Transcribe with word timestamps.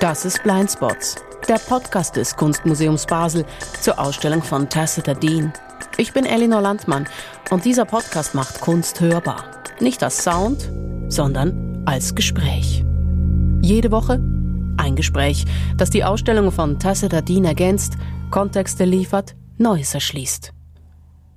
Das 0.00 0.24
ist 0.24 0.42
Blindspots, 0.42 1.16
der 1.46 1.58
Podcast 1.58 2.16
des 2.16 2.34
Kunstmuseums 2.34 3.06
Basel 3.06 3.44
zur 3.80 3.98
Ausstellung 3.98 4.42
von 4.42 4.68
Tacita 4.68 5.14
Dean. 5.14 5.52
Ich 5.98 6.12
bin 6.12 6.24
Elinor 6.24 6.62
Landmann 6.62 7.06
und 7.50 7.64
dieser 7.64 7.84
Podcast 7.84 8.34
macht 8.34 8.60
Kunst 8.60 9.00
hörbar. 9.00 9.44
Nicht 9.78 10.02
als 10.02 10.24
Sound, 10.24 10.70
sondern 11.08 11.82
als 11.84 12.14
Gespräch. 12.14 12.84
Jede 13.60 13.90
Woche 13.90 14.20
ein 14.78 14.96
Gespräch, 14.96 15.44
das 15.76 15.90
die 15.90 16.04
Ausstellung 16.04 16.50
von 16.50 16.78
Tacita 16.78 17.20
Dean 17.20 17.44
ergänzt, 17.44 17.98
Kontexte 18.30 18.84
liefert, 18.84 19.36
Neues 19.58 19.92
erschließt. 19.92 20.52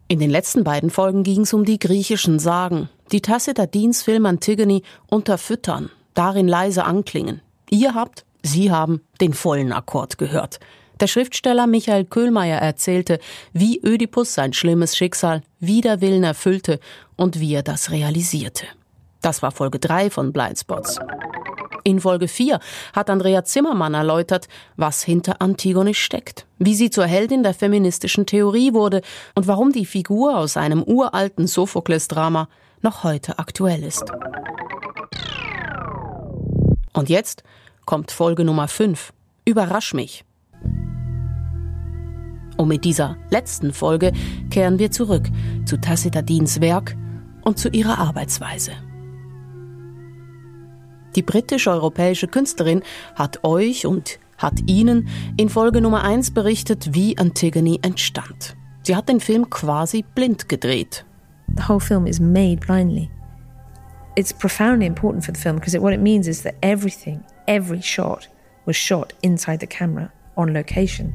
In 0.07 0.19
den 0.19 0.29
letzten 0.29 0.63
beiden 0.63 0.89
Folgen 0.89 1.23
ging 1.23 1.41
es 1.41 1.53
um 1.53 1.65
die 1.65 1.79
griechischen 1.79 2.39
Sagen, 2.39 2.87
die 3.13 3.21
Tacita 3.21 3.67
Deans 3.67 4.01
Film 4.01 4.25
Antigone 4.25 4.81
unterfüttern, 5.07 5.91
darin 6.15 6.47
leise 6.47 6.83
anklingen. 6.83 7.41
Ihr 7.69 7.93
habt, 7.93 8.25
Sie 8.41 8.71
haben 8.71 9.01
den 9.21 9.33
vollen 9.33 9.71
Akkord 9.71 10.17
gehört. 10.17 10.59
Der 10.99 11.07
Schriftsteller 11.07 11.65
Michael 11.67 12.05
Köhlmeier 12.05 12.57
erzählte, 12.57 13.19
wie 13.53 13.79
Ödipus 13.79 14.33
sein 14.33 14.51
schlimmes 14.53 14.97
Schicksal 14.97 15.41
wider 15.59 16.01
Willen 16.01 16.23
erfüllte 16.23 16.79
und 17.15 17.39
wie 17.39 17.53
er 17.53 17.63
das 17.63 17.91
realisierte. 17.91 18.65
Das 19.21 19.41
war 19.41 19.51
Folge 19.51 19.79
3 19.79 20.09
von 20.09 20.33
Blindspots. 20.33 20.99
In 21.85 21.99
Folge 21.99 22.27
4 22.27 22.59
hat 22.93 23.09
Andrea 23.09 23.43
Zimmermann 23.43 23.93
erläutert, 23.93 24.47
was 24.75 25.03
hinter 25.03 25.41
Antigone 25.41 25.93
steckt, 25.93 26.45
wie 26.57 26.75
sie 26.75 26.89
zur 26.89 27.05
Heldin 27.05 27.43
der 27.43 27.53
feministischen 27.53 28.25
Theorie 28.25 28.73
wurde 28.73 29.01
und 29.35 29.47
warum 29.47 29.71
die 29.71 29.85
Figur 29.85 30.37
aus 30.37 30.57
einem 30.57 30.81
uralten 30.83 31.47
Sophokles-Drama 31.47 32.47
noch 32.83 33.03
heute 33.03 33.39
aktuell 33.39 33.83
ist. 33.83 34.03
Und 36.93 37.09
jetzt 37.09 37.43
kommt 37.85 38.11
Folge 38.11 38.43
Nummer 38.43 38.67
5. 38.67 39.13
Überrasch 39.45 39.93
mich. 39.93 40.23
Und 42.57 42.67
mit 42.67 42.85
dieser 42.85 43.17
letzten 43.29 43.73
Folge 43.73 44.11
kehren 44.51 44.77
wir 44.77 44.91
zurück 44.91 45.29
zu 45.65 45.77
Tacita 45.77 46.21
Deans 46.21 46.61
Werk 46.61 46.95
und 47.43 47.57
zu 47.57 47.69
ihrer 47.69 47.97
Arbeitsweise. 47.97 48.71
Die 51.15 51.23
britisch-europäische 51.23 52.27
Künstlerin 52.27 52.83
hat 53.15 53.43
euch 53.43 53.85
und 53.85 54.19
hat 54.37 54.59
Ihnen 54.67 55.07
in 55.37 55.49
Folge 55.49 55.81
Nummer 55.81 56.03
1 56.03 56.31
berichtet, 56.31 56.93
wie 56.93 57.17
Antigone 57.17 57.79
entstand. 57.81 58.55
Sie 58.83 58.95
hat 58.95 59.09
den 59.09 59.19
Film 59.19 59.49
quasi 59.49 60.03
blind 60.15 60.49
gedreht. 60.49 61.05
The 61.49 61.63
whole 61.63 61.79
film 61.79 62.07
is 62.07 62.19
made 62.19 62.65
blindly. 62.65 63.11
It's 64.15 64.31
profoundly 64.31 64.85
important 64.85 65.25
for 65.25 65.31
the 65.31 65.39
film 65.39 65.55
because 65.55 65.77
what 65.77 65.93
it 65.93 65.99
means 65.99 66.27
is 66.27 66.43
that 66.43 66.55
everything, 66.61 67.23
every 67.47 67.81
shot 67.81 68.27
was 68.65 68.75
shot 68.75 69.13
inside 69.21 69.59
the 69.59 69.67
camera 69.67 70.11
on 70.37 70.53
location 70.53 71.13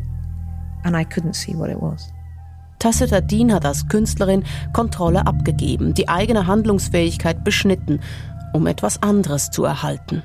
and 0.84 0.96
I 0.96 1.04
couldn't 1.04 1.34
see 1.34 1.54
what 1.54 1.70
it 1.70 1.80
was. 1.80 2.12
Tacita 2.78 3.20
Dean 3.20 3.50
hat 3.50 3.64
als 3.64 3.88
Künstlerin 3.88 4.44
Kontrolle 4.72 5.26
abgegeben, 5.26 5.94
die 5.94 6.08
eigene 6.08 6.46
Handlungsfähigkeit 6.46 7.42
beschnitten 7.42 8.00
um 8.52 8.66
etwas 8.66 9.02
anderes 9.02 9.50
zu 9.50 9.64
erhalten. 9.64 10.22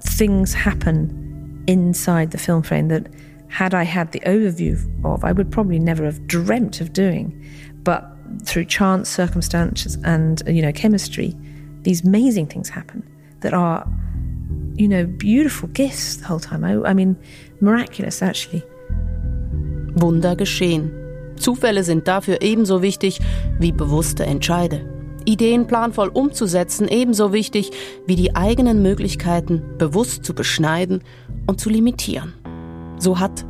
Things 0.00 0.54
happen 0.54 1.62
inside 1.66 2.30
the 2.30 2.38
film 2.38 2.62
frame 2.62 2.88
that 2.88 3.08
had 3.48 3.74
I 3.74 3.84
had 3.84 4.12
the 4.12 4.20
overview 4.20 4.78
of, 5.04 5.24
I 5.24 5.32
would 5.32 5.50
probably 5.50 5.78
never 5.78 6.04
have 6.04 6.26
dreamt 6.26 6.80
of 6.80 6.92
doing. 6.92 7.44
But 7.82 8.04
through 8.44 8.66
chance, 8.66 9.08
circumstances, 9.08 9.98
and 10.04 10.42
you 10.46 10.62
know 10.62 10.72
chemistry, 10.72 11.34
these 11.82 12.04
amazing 12.04 12.46
things 12.46 12.68
happen 12.68 13.02
that 13.40 13.54
are, 13.54 13.86
you 14.74 14.88
know, 14.88 15.06
beautiful 15.06 15.68
gifts 15.68 16.16
the 16.16 16.26
whole 16.26 16.40
time. 16.40 16.64
I, 16.64 16.90
I 16.90 16.94
mean, 16.94 17.16
miraculous 17.60 18.22
actually. 18.22 18.62
Wunder 19.94 20.36
geschehen. 20.36 20.92
Zufälle 21.36 21.84
sind 21.84 22.06
dafür 22.06 22.42
ebenso 22.42 22.82
wichtig 22.82 23.18
wie 23.58 23.72
bewusste 23.72 24.24
Entscheide. 24.24 24.84
Ideen 25.24 25.66
planvoll 25.66 26.08
umzusetzen 26.08 26.88
ebenso 26.88 27.32
wichtig 27.32 27.70
wie 28.06 28.16
die 28.16 28.34
eigenen 28.36 28.82
Möglichkeiten 28.82 29.62
bewusst 29.78 30.24
zu 30.24 30.34
beschneiden 30.34 31.02
und 31.46 31.60
zu 31.60 31.70
limitieren. 31.70 32.34
So 33.00 33.18
hat 33.18 33.46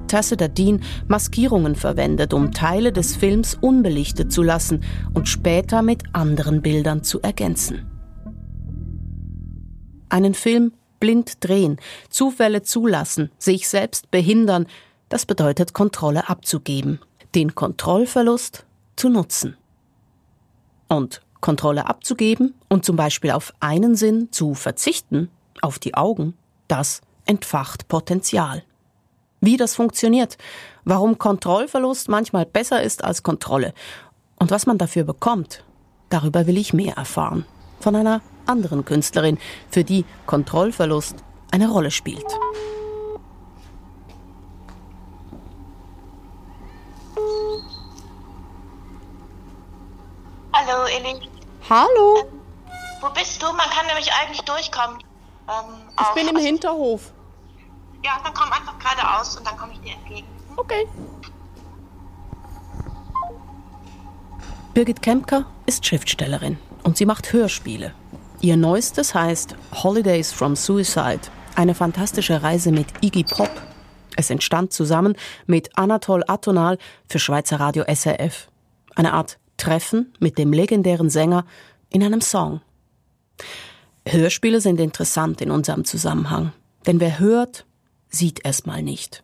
Dean 0.56 0.80
Maskierungen 1.08 1.74
verwendet, 1.74 2.32
um 2.32 2.52
Teile 2.52 2.92
des 2.92 3.16
Films 3.16 3.58
unbelichtet 3.60 4.30
zu 4.32 4.44
lassen 4.44 4.84
und 5.12 5.28
später 5.28 5.82
mit 5.82 6.04
anderen 6.12 6.62
Bildern 6.62 7.02
zu 7.02 7.20
ergänzen. 7.20 7.84
Einen 10.08 10.34
Film 10.34 10.72
blind 11.00 11.38
drehen, 11.40 11.78
Zufälle 12.10 12.62
zulassen, 12.62 13.32
sich 13.38 13.68
selbst 13.68 14.12
behindern, 14.12 14.66
das 15.08 15.26
bedeutet 15.26 15.72
Kontrolle 15.72 16.28
abzugeben, 16.28 17.00
den 17.34 17.56
Kontrollverlust 17.56 18.64
zu 18.94 19.08
nutzen. 19.08 19.56
Und 20.86 21.22
Kontrolle 21.40 21.86
abzugeben 21.86 22.54
und 22.68 22.84
zum 22.84 22.94
Beispiel 22.94 23.32
auf 23.32 23.52
einen 23.58 23.96
Sinn 23.96 24.28
zu 24.30 24.54
verzichten, 24.54 25.28
auf 25.60 25.80
die 25.80 25.94
Augen, 25.94 26.34
das 26.68 27.00
entfacht 27.26 27.88
Potenzial. 27.88 28.62
Wie 29.40 29.56
das 29.56 29.74
funktioniert, 29.74 30.36
warum 30.84 31.16
Kontrollverlust 31.16 32.10
manchmal 32.10 32.44
besser 32.44 32.82
ist 32.82 33.02
als 33.02 33.22
Kontrolle 33.22 33.72
und 34.38 34.50
was 34.50 34.66
man 34.66 34.76
dafür 34.76 35.04
bekommt, 35.04 35.64
darüber 36.10 36.46
will 36.46 36.58
ich 36.58 36.74
mehr 36.74 36.96
erfahren. 36.96 37.46
Von 37.80 37.96
einer 37.96 38.20
anderen 38.44 38.84
Künstlerin, 38.84 39.38
für 39.70 39.82
die 39.82 40.04
Kontrollverlust 40.26 41.16
eine 41.50 41.70
Rolle 41.70 41.90
spielt. 41.90 42.26
Hallo, 50.52 50.84
Elli. 50.84 51.28
Hallo. 51.70 52.24
Wo 53.00 53.08
bist 53.14 53.42
du? 53.42 53.46
Man 53.46 53.70
kann 53.70 53.86
nämlich 53.86 54.10
eigentlich 54.12 54.42
durchkommen. 54.42 54.98
Ähm, 55.48 55.80
ich 55.98 56.08
bin 56.14 56.28
im 56.28 56.36
also, 56.36 56.46
Hinterhof. 56.46 57.12
Ja, 58.02 58.20
dann 58.22 58.32
komm 58.34 58.50
einfach 58.52 58.78
geradeaus 58.78 59.36
und 59.36 59.46
dann 59.46 59.56
komme 59.56 59.72
ich 59.74 59.80
dir 59.80 59.92
entgegen. 59.92 60.26
Okay. 60.56 60.86
Birgit 64.74 65.02
Kempker 65.02 65.46
ist 65.66 65.84
Schriftstellerin 65.84 66.58
und 66.84 66.96
sie 66.96 67.06
macht 67.06 67.32
Hörspiele. 67.32 67.92
Ihr 68.40 68.56
neuestes 68.56 69.14
heißt 69.14 69.54
Holidays 69.82 70.32
from 70.32 70.56
Suicide, 70.56 71.20
eine 71.56 71.74
fantastische 71.74 72.42
Reise 72.42 72.72
mit 72.72 72.86
Iggy 73.02 73.24
Pop. 73.24 73.50
Es 74.16 74.30
entstand 74.30 74.72
zusammen 74.72 75.16
mit 75.46 75.76
Anatol 75.76 76.24
Atonal 76.26 76.78
für 77.08 77.18
Schweizer 77.18 77.60
Radio 77.60 77.84
SRF. 77.86 78.48
Eine 78.94 79.12
Art 79.12 79.38
Treffen 79.56 80.14
mit 80.20 80.38
dem 80.38 80.52
legendären 80.52 81.10
Sänger 81.10 81.44
in 81.90 82.02
einem 82.02 82.20
Song. 82.20 82.62
Hörspiele 84.06 84.60
sind 84.60 84.80
interessant 84.80 85.40
in 85.40 85.50
unserem 85.50 85.84
Zusammenhang, 85.84 86.52
denn 86.86 87.00
wer 87.00 87.18
hört, 87.18 87.66
sieht 88.10 88.44
erstmal 88.44 88.82
nicht. 88.82 89.22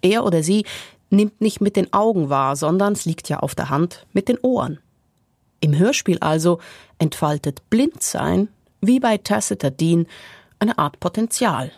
Er 0.00 0.24
oder 0.24 0.42
sie 0.42 0.64
nimmt 1.10 1.40
nicht 1.40 1.60
mit 1.60 1.76
den 1.76 1.92
Augen 1.92 2.28
wahr, 2.28 2.56
sondern 2.56 2.92
es 2.92 3.04
liegt 3.04 3.28
ja 3.28 3.40
auf 3.40 3.54
der 3.54 3.70
Hand 3.70 4.06
mit 4.12 4.28
den 4.28 4.38
Ohren. 4.38 4.78
Im 5.60 5.76
Hörspiel 5.76 6.18
also 6.20 6.60
entfaltet 6.98 7.68
Blindsein, 7.70 8.48
wie 8.80 9.00
bei 9.00 9.18
Tacita 9.18 9.70
Dean, 9.70 10.06
eine 10.60 10.78
Art 10.78 11.00
Potenzial. 11.00 11.72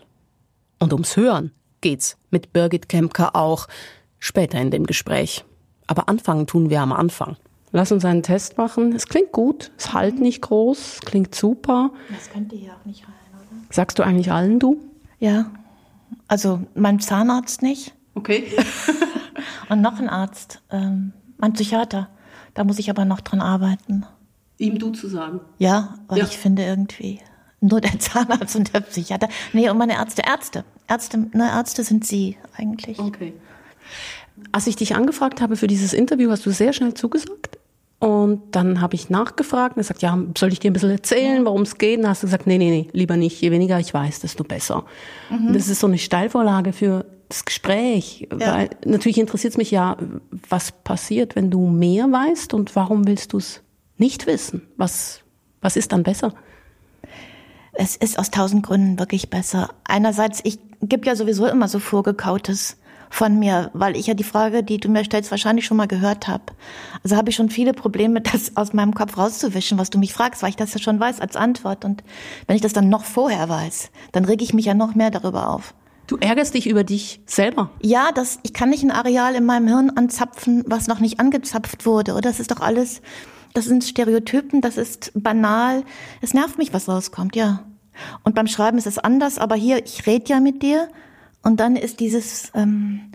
Und 0.78 0.92
ums 0.92 1.16
Hören 1.16 1.52
geht's 1.80 2.16
mit 2.30 2.52
Birgit 2.52 2.88
Kempker 2.88 3.36
auch 3.36 3.68
später 4.18 4.60
in 4.60 4.70
dem 4.70 4.86
Gespräch. 4.86 5.44
Aber 5.86 6.08
anfangen 6.08 6.46
tun 6.46 6.70
wir 6.70 6.80
am 6.80 6.92
Anfang. 6.92 7.36
Lass 7.72 7.92
uns 7.92 8.04
einen 8.04 8.22
Test 8.22 8.58
machen. 8.58 8.92
Es 8.94 9.06
klingt 9.06 9.32
gut, 9.32 9.70
es 9.78 9.92
halt 9.92 10.18
nicht 10.20 10.42
groß, 10.42 11.00
klingt 11.04 11.34
super. 11.34 11.92
Das 12.10 12.30
könnte 12.30 12.56
hier 12.56 12.72
auch 12.72 12.84
nicht 12.84 13.04
rein, 13.04 13.14
oder? 13.32 13.72
Sagst 13.72 13.98
du 13.98 14.02
eigentlich 14.02 14.32
allen 14.32 14.58
du? 14.58 14.78
Ja. 15.20 15.50
Also 16.30 16.60
mein 16.76 17.00
Zahnarzt 17.00 17.60
nicht. 17.60 17.92
Okay. 18.14 18.44
Und 19.68 19.80
noch 19.80 19.98
ein 19.98 20.08
Arzt, 20.08 20.62
ähm, 20.70 21.12
mein 21.38 21.54
Psychiater. 21.54 22.08
Da 22.54 22.62
muss 22.62 22.78
ich 22.78 22.88
aber 22.88 23.04
noch 23.04 23.20
dran 23.20 23.40
arbeiten. 23.40 24.06
Ihm 24.56 24.78
du 24.78 24.90
zu 24.90 25.08
sagen? 25.08 25.40
Ja, 25.58 25.96
weil 26.06 26.18
ja. 26.18 26.24
ich 26.24 26.38
finde 26.38 26.62
irgendwie 26.62 27.18
nur 27.60 27.80
der 27.80 27.98
Zahnarzt 27.98 28.54
und 28.54 28.72
der 28.72 28.80
Psychiater. 28.80 29.28
Nee, 29.52 29.68
und 29.70 29.78
meine 29.78 29.94
Ärzte, 29.94 30.22
Ärzte. 30.24 30.64
Ärzte, 30.86 31.18
ne, 31.18 31.50
Ärzte 31.50 31.82
sind 31.82 32.06
sie 32.06 32.36
eigentlich. 32.56 33.00
Okay. 33.00 33.32
Als 34.52 34.68
ich 34.68 34.76
dich 34.76 34.94
angefragt 34.94 35.40
habe 35.40 35.56
für 35.56 35.66
dieses 35.66 35.92
Interview, 35.92 36.30
hast 36.30 36.46
du 36.46 36.52
sehr 36.52 36.72
schnell 36.72 36.94
zugesagt. 36.94 37.49
Und 38.00 38.40
dann 38.52 38.80
habe 38.80 38.94
ich 38.94 39.10
nachgefragt 39.10 39.76
und 39.76 39.82
gesagt, 39.82 40.00
ja, 40.00 40.18
soll 40.36 40.52
ich 40.52 40.58
dir 40.58 40.70
ein 40.70 40.72
bisschen 40.72 40.90
erzählen, 40.90 41.44
worum 41.44 41.62
es 41.62 41.76
geht? 41.76 41.98
Und 41.98 42.08
hast 42.08 42.22
du 42.22 42.26
gesagt, 42.26 42.46
nee, 42.46 42.56
nee, 42.56 42.70
nee, 42.70 42.88
lieber 42.92 43.18
nicht. 43.18 43.38
Je 43.42 43.50
weniger 43.50 43.78
ich 43.78 43.92
weiß, 43.92 44.20
desto 44.20 44.42
besser. 44.42 44.84
Mhm. 45.28 45.52
Das 45.52 45.68
ist 45.68 45.80
so 45.80 45.86
eine 45.86 45.98
Steilvorlage 45.98 46.72
für 46.72 47.04
das 47.28 47.44
Gespräch. 47.44 48.26
Ja. 48.38 48.54
Weil 48.54 48.70
natürlich 48.86 49.18
interessiert 49.18 49.52
es 49.52 49.58
mich 49.58 49.70
ja, 49.70 49.98
was 50.48 50.72
passiert, 50.72 51.36
wenn 51.36 51.50
du 51.50 51.66
mehr 51.68 52.10
weißt 52.10 52.54
und 52.54 52.74
warum 52.74 53.06
willst 53.06 53.34
du 53.34 53.36
es 53.36 53.60
nicht 53.98 54.26
wissen? 54.26 54.62
Was, 54.78 55.20
Was 55.60 55.76
ist 55.76 55.92
dann 55.92 56.02
besser? 56.02 56.32
Es 57.74 57.96
ist 57.96 58.18
aus 58.18 58.30
tausend 58.30 58.64
Gründen 58.64 58.98
wirklich 58.98 59.28
besser. 59.28 59.68
Einerseits, 59.84 60.40
ich 60.42 60.58
gebe 60.80 61.06
ja 61.06 61.14
sowieso 61.14 61.46
immer 61.46 61.68
so 61.68 61.78
vorgekautes 61.78 62.78
von 63.10 63.38
mir, 63.38 63.70
weil 63.74 63.96
ich 63.96 64.06
ja 64.06 64.14
die 64.14 64.24
Frage, 64.24 64.62
die 64.62 64.78
du 64.78 64.88
mir 64.88 65.04
stellst, 65.04 65.32
wahrscheinlich 65.32 65.66
schon 65.66 65.76
mal 65.76 65.88
gehört 65.88 66.28
habe. 66.28 66.44
Also 67.02 67.16
habe 67.16 67.28
ich 67.28 67.36
schon 67.36 67.50
viele 67.50 67.74
Probleme, 67.74 68.20
das 68.32 68.56
aus 68.56 68.72
meinem 68.72 68.94
Kopf 68.94 69.18
rauszuwischen, 69.18 69.76
was 69.76 69.90
du 69.90 69.98
mich 69.98 70.14
fragst, 70.14 70.42
weil 70.42 70.50
ich 70.50 70.56
das 70.56 70.72
ja 70.72 70.80
schon 70.80 70.98
weiß 70.98 71.20
als 71.20 71.36
Antwort. 71.36 71.84
Und 71.84 72.02
wenn 72.46 72.56
ich 72.56 72.62
das 72.62 72.72
dann 72.72 72.88
noch 72.88 73.04
vorher 73.04 73.48
weiß, 73.48 73.90
dann 74.12 74.24
rege 74.24 74.44
ich 74.44 74.54
mich 74.54 74.64
ja 74.64 74.74
noch 74.74 74.94
mehr 74.94 75.10
darüber 75.10 75.50
auf. 75.50 75.74
Du 76.06 76.16
ärgerst 76.16 76.54
dich 76.54 76.68
über 76.68 76.82
dich 76.82 77.20
selber. 77.26 77.70
Ja, 77.82 78.10
das, 78.12 78.38
ich 78.42 78.52
kann 78.52 78.70
nicht 78.70 78.82
ein 78.82 78.90
Areal 78.90 79.34
in 79.34 79.44
meinem 79.44 79.68
Hirn 79.68 79.90
anzapfen, 79.90 80.64
was 80.66 80.86
noch 80.86 81.00
nicht 81.00 81.20
angezapft 81.20 81.86
wurde. 81.86 82.12
Oder 82.12 82.22
das 82.22 82.40
ist 82.40 82.50
doch 82.50 82.60
alles, 82.60 83.02
das 83.54 83.66
sind 83.66 83.84
Stereotypen, 83.84 84.60
das 84.60 84.76
ist 84.76 85.12
banal. 85.14 85.84
Es 86.20 86.32
nervt 86.32 86.58
mich, 86.58 86.72
was 86.72 86.88
rauskommt, 86.88 87.36
ja. 87.36 87.64
Und 88.24 88.34
beim 88.34 88.46
Schreiben 88.46 88.78
ist 88.78 88.86
es 88.86 88.98
anders, 88.98 89.38
aber 89.38 89.56
hier, 89.56 89.84
ich 89.84 90.06
rede 90.06 90.30
ja 90.30 90.40
mit 90.40 90.62
dir 90.62 90.88
und 91.42 91.60
dann 91.60 91.76
ist 91.76 92.00
dieses 92.00 92.52
ähm, 92.54 93.10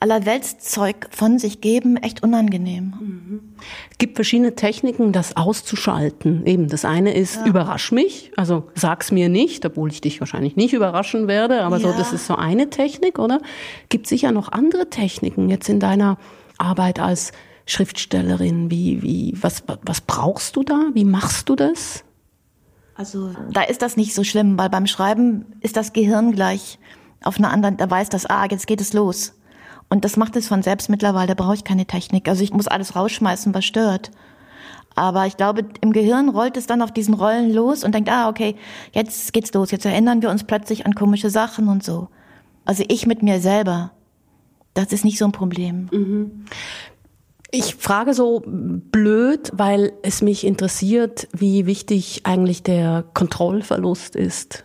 Allerweltszeug 0.00 1.08
von 1.10 1.38
sich 1.38 1.60
geben 1.60 1.98
echt 1.98 2.22
unangenehm. 2.22 2.94
Mhm. 2.98 3.40
Gibt 3.98 4.16
verschiedene 4.16 4.54
Techniken, 4.54 5.12
das 5.12 5.36
auszuschalten. 5.36 6.46
Eben, 6.46 6.68
das 6.68 6.86
eine 6.86 7.14
ist, 7.14 7.36
ja. 7.36 7.46
überrasch 7.46 7.92
mich, 7.92 8.32
also 8.36 8.68
sag's 8.74 9.12
mir 9.12 9.28
nicht, 9.28 9.64
obwohl 9.66 9.90
ich 9.90 10.00
dich 10.00 10.18
wahrscheinlich 10.20 10.56
nicht 10.56 10.72
überraschen 10.72 11.28
werde, 11.28 11.62
aber 11.62 11.76
ja. 11.76 11.92
so, 11.92 11.98
das 11.98 12.14
ist 12.14 12.26
so 12.26 12.34
eine 12.34 12.70
Technik, 12.70 13.18
oder? 13.18 13.42
Gibt 13.90 14.06
sicher 14.06 14.32
noch 14.32 14.50
andere 14.50 14.88
Techniken 14.88 15.50
jetzt 15.50 15.68
in 15.68 15.80
deiner 15.80 16.16
Arbeit 16.56 16.98
als 16.98 17.32
Schriftstellerin? 17.66 18.70
Wie, 18.70 19.02
wie, 19.02 19.34
was, 19.38 19.64
was 19.82 20.00
brauchst 20.00 20.56
du 20.56 20.62
da? 20.62 20.88
Wie 20.94 21.04
machst 21.04 21.50
du 21.50 21.56
das? 21.56 22.04
Also, 22.94 23.34
da 23.52 23.62
ist 23.62 23.82
das 23.82 23.98
nicht 23.98 24.14
so 24.14 24.24
schlimm, 24.24 24.58
weil 24.58 24.70
beim 24.70 24.86
Schreiben 24.86 25.44
ist 25.60 25.76
das 25.76 25.92
Gehirn 25.92 26.32
gleich 26.32 26.78
auf 27.22 27.38
einer 27.38 27.50
anderen, 27.50 27.76
da 27.76 27.90
weiß 27.90 28.08
das, 28.08 28.26
ah, 28.26 28.46
jetzt 28.50 28.66
geht 28.66 28.80
es 28.80 28.92
los. 28.92 29.34
Und 29.88 30.04
das 30.04 30.16
macht 30.16 30.36
es 30.36 30.48
von 30.48 30.62
selbst 30.62 30.88
mittlerweile, 30.88 31.34
da 31.34 31.34
brauche 31.34 31.54
ich 31.54 31.64
keine 31.64 31.84
Technik. 31.84 32.28
Also 32.28 32.42
ich 32.44 32.52
muss 32.52 32.68
alles 32.68 32.94
rausschmeißen, 32.94 33.54
was 33.54 33.64
stört. 33.64 34.10
Aber 34.94 35.26
ich 35.26 35.36
glaube, 35.36 35.64
im 35.80 35.92
Gehirn 35.92 36.28
rollt 36.28 36.56
es 36.56 36.66
dann 36.66 36.82
auf 36.82 36.92
diesen 36.92 37.14
Rollen 37.14 37.52
los 37.52 37.84
und 37.84 37.94
denkt, 37.94 38.10
ah, 38.10 38.28
okay, 38.28 38.56
jetzt 38.92 39.32
geht's 39.32 39.52
los, 39.52 39.70
jetzt 39.70 39.86
erinnern 39.86 40.22
wir 40.22 40.30
uns 40.30 40.44
plötzlich 40.44 40.86
an 40.86 40.94
komische 40.94 41.30
Sachen 41.30 41.68
und 41.68 41.84
so. 41.84 42.08
Also 42.64 42.84
ich 42.88 43.06
mit 43.06 43.22
mir 43.22 43.40
selber, 43.40 43.92
das 44.74 44.92
ist 44.92 45.04
nicht 45.04 45.18
so 45.18 45.24
ein 45.24 45.32
Problem. 45.32 45.88
Mhm. 45.92 46.44
Ich 47.52 47.74
frage 47.74 48.14
so 48.14 48.42
blöd, 48.46 49.50
weil 49.52 49.92
es 50.02 50.22
mich 50.22 50.46
interessiert, 50.46 51.26
wie 51.32 51.66
wichtig 51.66 52.20
eigentlich 52.24 52.62
der 52.62 53.04
Kontrollverlust 53.12 54.14
ist. 54.14 54.64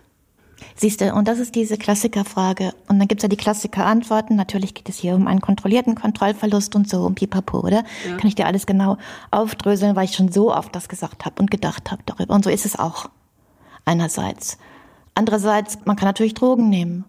Siehst 0.77 0.99
du, 0.99 1.13
und 1.13 1.29
das 1.29 1.39
ist 1.39 1.55
diese 1.55 1.77
Klassikerfrage. 1.77 2.73
Und 2.89 2.99
dann 2.99 3.07
gibt's 3.07 3.23
ja 3.23 3.29
die 3.29 3.37
Klassikerantworten. 3.37 4.35
Natürlich 4.35 4.73
geht 4.73 4.89
es 4.89 4.97
hier 4.97 5.15
um 5.15 5.25
einen 5.25 5.39
kontrollierten 5.39 5.95
Kontrollverlust 5.95 6.75
und 6.75 6.89
so, 6.89 7.05
um 7.05 7.15
Pipapo, 7.15 7.59
oder? 7.59 7.85
Ja. 8.05 8.17
Kann 8.17 8.27
ich 8.27 8.35
dir 8.35 8.45
alles 8.45 8.65
genau 8.65 8.97
aufdröseln, 9.31 9.95
weil 9.95 10.05
ich 10.05 10.15
schon 10.15 10.31
so 10.31 10.53
oft 10.53 10.75
das 10.75 10.89
gesagt 10.89 11.25
habe 11.25 11.41
und 11.41 11.49
gedacht 11.49 11.91
habe 11.91 12.03
darüber. 12.05 12.33
Und 12.33 12.43
so 12.43 12.49
ist 12.49 12.65
es 12.65 12.77
auch. 12.77 13.09
Einerseits. 13.85 14.57
Andererseits, 15.13 15.77
man 15.85 15.95
kann 15.95 16.09
natürlich 16.09 16.33
Drogen 16.33 16.69
nehmen. 16.69 17.05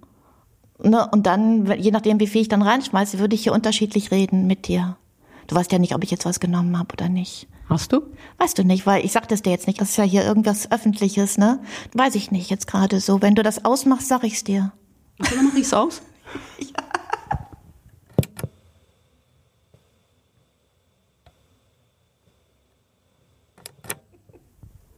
Ne? 0.81 1.09
Und 1.11 1.27
dann, 1.27 1.67
je 1.81 1.91
nachdem, 1.91 2.21
wie 2.21 2.29
viel 2.29 2.43
ich 2.43 2.49
dann 2.49 2.63
reinschmeiße, 2.63 3.19
würde 3.19 3.35
ich 3.35 3.43
hier 3.43 3.53
unterschiedlich 3.53 4.13
reden 4.13 4.47
mit 4.47 4.69
dir. 4.69 4.97
Du 5.49 5.57
weißt 5.57 5.73
ja 5.73 5.81
nicht, 5.81 5.95
ob 5.95 6.05
ich 6.05 6.11
jetzt 6.13 6.25
was 6.25 6.39
genommen 6.39 6.79
habe 6.79 6.93
oder 6.93 7.09
nicht. 7.09 7.49
Hast 7.69 7.93
du? 7.93 8.03
Weißt 8.39 8.57
du 8.59 8.65
nicht, 8.65 8.87
weil 8.87 9.05
ich 9.05 9.13
sag 9.13 9.29
das 9.29 9.43
dir 9.43 9.51
jetzt 9.51 9.67
nicht. 9.67 9.81
Das 9.81 9.91
ist 9.91 9.97
ja 9.97 10.05
hier 10.05 10.25
irgendwas 10.25 10.71
Öffentliches, 10.71 11.37
ne? 11.37 11.61
Weiß 11.95 12.15
ich 12.15 12.31
nicht 12.31 12.49
jetzt 12.49 12.67
gerade 12.69 13.01
so. 13.01 13.23
Wenn 13.23 13.35
du 13.35 13.43
das 13.43 13.65
ausmachst, 13.65 14.07
sag 14.07 14.23
ich's 14.23 14.45
dir. 14.45 14.73
Ach, 15.21 15.31
dann 15.31 15.47
mach 15.47 15.55
ich's 15.55 15.75
aus. 15.75 16.03
ja. 16.59 16.67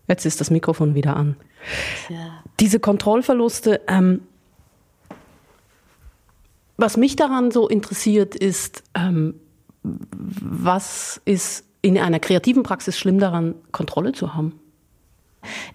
Jetzt 0.09 0.25
ist 0.25 0.41
das 0.41 0.51
Mikrofon 0.51 0.95
wieder 0.95 1.17
an. 1.17 1.37
Ja. 2.09 2.43
Diese 2.61 2.81
Kontrollverluste, 2.81 3.83
ähm, 3.89 4.23
was 6.77 6.97
mich 6.97 7.17
daran 7.17 7.51
so 7.51 7.69
interessiert, 7.69 8.35
ist, 8.35 8.83
ähm, 8.95 9.35
was 9.83 11.21
ist 11.25 11.68
in 11.83 11.99
einer 11.99 12.21
kreativen 12.21 12.63
Praxis 12.63 12.99
schlimm 12.99 13.19
daran, 13.19 13.55
Kontrolle 13.73 14.13
zu 14.13 14.35
haben? 14.35 14.61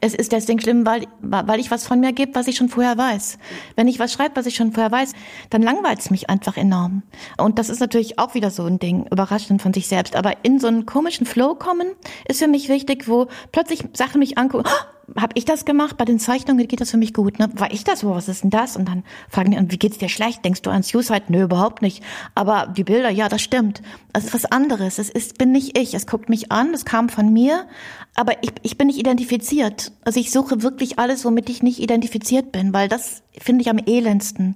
Es 0.01 0.13
ist 0.13 0.31
deswegen 0.31 0.59
schlimm, 0.59 0.85
weil, 0.85 1.05
weil 1.21 1.59
ich 1.59 1.71
was 1.71 1.88
von 1.88 2.00
mir 2.00 2.11
gebe, 2.11 2.35
was 2.35 2.47
ich 2.47 2.57
schon 2.57 2.69
vorher 2.69 2.97
weiß. 2.97 3.38
Wenn 3.75 3.88
ich 3.88 3.97
was 3.97 4.11
schreibe, 4.11 4.35
was 4.35 4.45
ich 4.45 4.55
schon 4.55 4.73
vorher 4.73 4.91
weiß, 4.91 5.13
dann 5.50 5.61
langweilt 5.61 6.00
es 6.00 6.11
mich 6.11 6.29
einfach 6.29 6.57
enorm. 6.57 7.03
Und 7.38 7.59
das 7.59 7.69
ist 7.69 7.79
natürlich 7.79 8.19
auch 8.19 8.33
wieder 8.33 8.51
so 8.51 8.65
ein 8.65 8.79
Ding, 8.79 9.05
überraschend 9.09 9.61
von 9.61 9.73
sich 9.73 9.88
selbst. 9.88 10.15
Aber 10.15 10.44
in 10.44 10.59
so 10.59 10.67
einen 10.67 10.85
komischen 10.85 11.25
Flow 11.25 11.55
kommen, 11.55 11.88
ist 12.27 12.39
für 12.39 12.47
mich 12.47 12.67
wichtig, 12.69 13.07
wo 13.07 13.27
plötzlich 13.51 13.85
Sachen 13.94 14.19
mich 14.19 14.38
angucken, 14.38 14.65
oh, 14.67 14.92
habe 15.17 15.33
ich 15.35 15.45
das 15.45 15.65
gemacht? 15.65 15.97
Bei 15.97 16.05
den 16.05 16.19
Zeichnungen 16.19 16.67
geht 16.67 16.81
das 16.81 16.91
für 16.91 16.97
mich 16.97 17.13
gut. 17.13 17.39
Ne? 17.39 17.50
War 17.55 17.71
ich 17.71 17.83
das? 17.83 18.03
Wo, 18.03 18.11
was 18.11 18.29
ist 18.29 18.44
denn 18.44 18.50
das? 18.50 18.77
Und 18.77 18.88
dann 18.88 19.03
fragen 19.29 19.51
die, 19.51 19.71
wie 19.71 19.77
geht's 19.77 19.97
dir 19.97 20.09
schlecht? 20.09 20.45
Denkst 20.45 20.61
du 20.61 20.69
an 20.69 20.83
Suicide? 20.83 21.23
Nö, 21.27 21.44
überhaupt 21.44 21.81
nicht. 21.81 22.03
Aber 22.35 22.67
die 22.67 22.83
Bilder, 22.83 23.09
ja, 23.09 23.29
das 23.29 23.41
stimmt. 23.41 23.81
Das 24.13 24.23
ist 24.23 24.33
was 24.33 24.45
anderes. 24.45 25.00
Es 25.00 25.09
ist, 25.09 25.38
bin 25.38 25.51
nicht 25.51 25.77
ich. 25.77 25.94
Es 25.94 26.07
guckt 26.07 26.29
mich 26.29 26.51
an. 26.51 26.73
Es 26.73 26.85
kam 26.85 27.09
von 27.09 27.33
mir. 27.33 27.67
Aber 28.15 28.41
ich, 28.44 28.51
ich 28.61 28.77
bin 28.77 28.88
nicht 28.88 29.00
identifiziert. 29.00 29.91
Also 30.03 30.19
ich 30.19 30.31
suche 30.31 30.61
wirklich 30.61 31.00
alles, 31.00 31.25
womit 31.25 31.50
ich 31.50 31.63
nicht 31.63 31.79
identifiziert 31.79 32.51
bin, 32.51 32.73
weil 32.73 32.88
das 32.88 33.23
finde 33.38 33.61
ich 33.61 33.69
am 33.69 33.79
elendsten. 33.85 34.55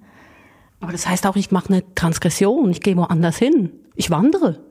Aber 0.79 0.91
das 0.91 1.07
heißt 1.07 1.25
auch, 1.27 1.35
ich 1.35 1.51
mache 1.51 1.69
eine 1.69 1.95
Transgression. 1.95 2.69
Ich 2.69 2.81
gehe 2.81 2.95
woanders 2.95 3.37
hin. 3.37 3.71
Ich 3.95 4.11
wandere. 4.11 4.66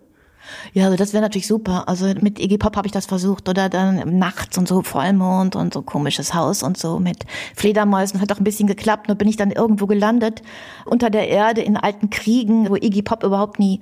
Ja, 0.72 0.84
also 0.84 0.96
das 0.96 1.12
wäre 1.12 1.22
natürlich 1.22 1.46
super. 1.46 1.88
Also 1.88 2.06
mit 2.20 2.38
Iggy 2.38 2.58
Pop 2.58 2.76
habe 2.76 2.86
ich 2.86 2.92
das 2.92 3.06
versucht 3.06 3.48
oder 3.48 3.68
dann 3.68 4.18
nachts 4.18 4.58
und 4.58 4.68
so 4.68 4.82
Vollmond 4.82 5.56
und 5.56 5.74
so 5.74 5.82
komisches 5.82 6.34
Haus 6.34 6.62
und 6.62 6.76
so 6.76 6.98
mit 6.98 7.24
Fledermäusen 7.54 8.20
hat 8.20 8.32
auch 8.32 8.38
ein 8.38 8.44
bisschen 8.44 8.66
geklappt. 8.66 9.08
Nur 9.08 9.16
bin 9.16 9.28
ich 9.28 9.36
dann 9.36 9.50
irgendwo 9.50 9.86
gelandet 9.86 10.42
unter 10.84 11.10
der 11.10 11.28
Erde 11.28 11.62
in 11.62 11.76
alten 11.76 12.10
Kriegen, 12.10 12.68
wo 12.68 12.76
Iggy 12.76 13.02
Pop 13.02 13.24
überhaupt 13.24 13.58
nie 13.58 13.80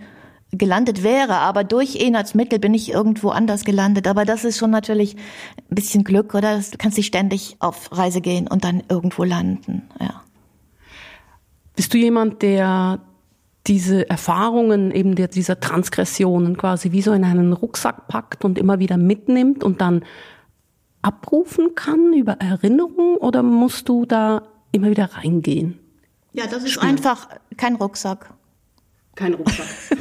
gelandet 0.58 1.02
wäre, 1.02 1.36
aber 1.38 1.64
durch 1.64 1.96
ihn 1.96 2.16
als 2.16 2.34
Mittel 2.34 2.58
bin 2.58 2.74
ich 2.74 2.92
irgendwo 2.92 3.30
anders 3.30 3.64
gelandet. 3.64 4.06
Aber 4.06 4.24
das 4.24 4.44
ist 4.44 4.58
schon 4.58 4.70
natürlich 4.70 5.16
ein 5.70 5.74
bisschen 5.74 6.04
Glück, 6.04 6.34
oder? 6.34 6.58
Du 6.58 6.78
kannst 6.78 6.96
nicht 6.96 7.06
ständig 7.06 7.56
auf 7.58 7.90
Reise 7.92 8.20
gehen 8.20 8.46
und 8.46 8.64
dann 8.64 8.82
irgendwo 8.88 9.24
landen, 9.24 9.82
ja. 10.00 10.22
Bist 11.76 11.92
du 11.92 11.98
jemand, 11.98 12.42
der 12.42 13.00
diese 13.66 14.08
Erfahrungen 14.10 14.90
eben 14.90 15.14
der, 15.14 15.28
dieser 15.28 15.58
Transgressionen 15.60 16.56
quasi 16.56 16.92
wie 16.92 17.02
so 17.02 17.12
in 17.12 17.24
einen 17.24 17.52
Rucksack 17.52 18.08
packt 18.08 18.44
und 18.44 18.58
immer 18.58 18.78
wieder 18.78 18.96
mitnimmt 18.96 19.64
und 19.64 19.80
dann 19.80 20.04
abrufen 21.02 21.74
kann 21.74 22.12
über 22.12 22.32
Erinnerungen 22.40 23.16
oder 23.16 23.42
musst 23.42 23.88
du 23.88 24.04
da 24.06 24.42
immer 24.72 24.90
wieder 24.90 25.10
reingehen? 25.14 25.78
Ja, 26.32 26.46
das 26.46 26.64
ist 26.64 26.72
Spiel. 26.72 26.88
einfach 26.88 27.28
kein 27.56 27.76
Rucksack. 27.76 28.34
Kein 29.14 29.34
Rucksack. 29.34 29.66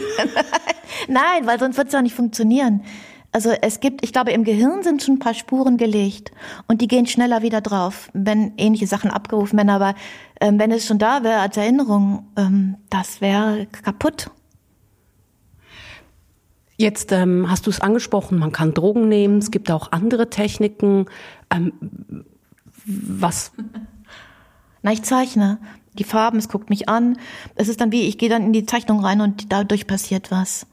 Nein, 1.07 1.45
weil 1.45 1.59
sonst 1.59 1.77
wird 1.77 1.87
es 1.87 1.93
ja 1.93 2.01
nicht 2.01 2.15
funktionieren. 2.15 2.83
Also 3.33 3.49
es 3.49 3.79
gibt, 3.79 4.05
ich 4.05 4.13
glaube, 4.13 4.31
im 4.31 4.43
Gehirn 4.43 4.83
sind 4.83 5.01
schon 5.01 5.15
ein 5.15 5.19
paar 5.19 5.33
Spuren 5.33 5.77
gelegt 5.77 6.31
und 6.67 6.81
die 6.81 6.87
gehen 6.87 7.07
schneller 7.07 7.41
wieder 7.41 7.61
drauf, 7.61 8.11
wenn 8.13 8.53
ähnliche 8.57 8.85
Sachen 8.85 9.09
abgerufen 9.09 9.57
werden. 9.57 9.71
Aber 9.71 9.95
ähm, 10.39 10.59
wenn 10.59 10.71
es 10.71 10.85
schon 10.85 10.99
da 10.99 11.23
wäre 11.23 11.39
als 11.39 11.57
Erinnerung, 11.57 12.27
ähm, 12.37 12.75
das 12.91 13.21
wäre 13.21 13.65
kaputt. 13.65 14.29
Jetzt 16.77 17.11
ähm, 17.11 17.49
hast 17.49 17.65
du 17.65 17.71
es 17.71 17.81
angesprochen, 17.81 18.37
man 18.37 18.51
kann 18.51 18.75
Drogen 18.75 19.09
nehmen, 19.09 19.39
es 19.39 19.49
gibt 19.49 19.71
auch 19.71 19.91
andere 19.91 20.29
Techniken. 20.29 21.07
Ähm, 21.49 21.73
was? 22.85 23.51
Na, 24.83 24.91
ich 24.91 25.01
zeichne. 25.01 25.57
Die 25.97 26.03
Farben, 26.03 26.37
es 26.37 26.49
guckt 26.49 26.69
mich 26.69 26.87
an. 26.87 27.17
Es 27.55 27.67
ist 27.67 27.81
dann 27.81 27.91
wie, 27.91 28.03
ich 28.03 28.19
gehe 28.19 28.29
dann 28.29 28.43
in 28.43 28.53
die 28.53 28.65
Zeichnung 28.67 28.99
rein 28.99 29.21
und 29.21 29.51
dadurch 29.51 29.87
passiert 29.87 30.29
was 30.29 30.67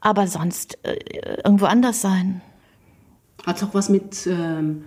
aber 0.00 0.26
sonst 0.26 0.78
äh, 0.84 0.96
irgendwo 1.44 1.66
anders 1.66 2.00
sein. 2.00 2.40
Hat 3.46 3.56
es 3.56 3.62
auch 3.62 3.74
was 3.74 3.88
mit 3.88 4.26
ähm, 4.26 4.84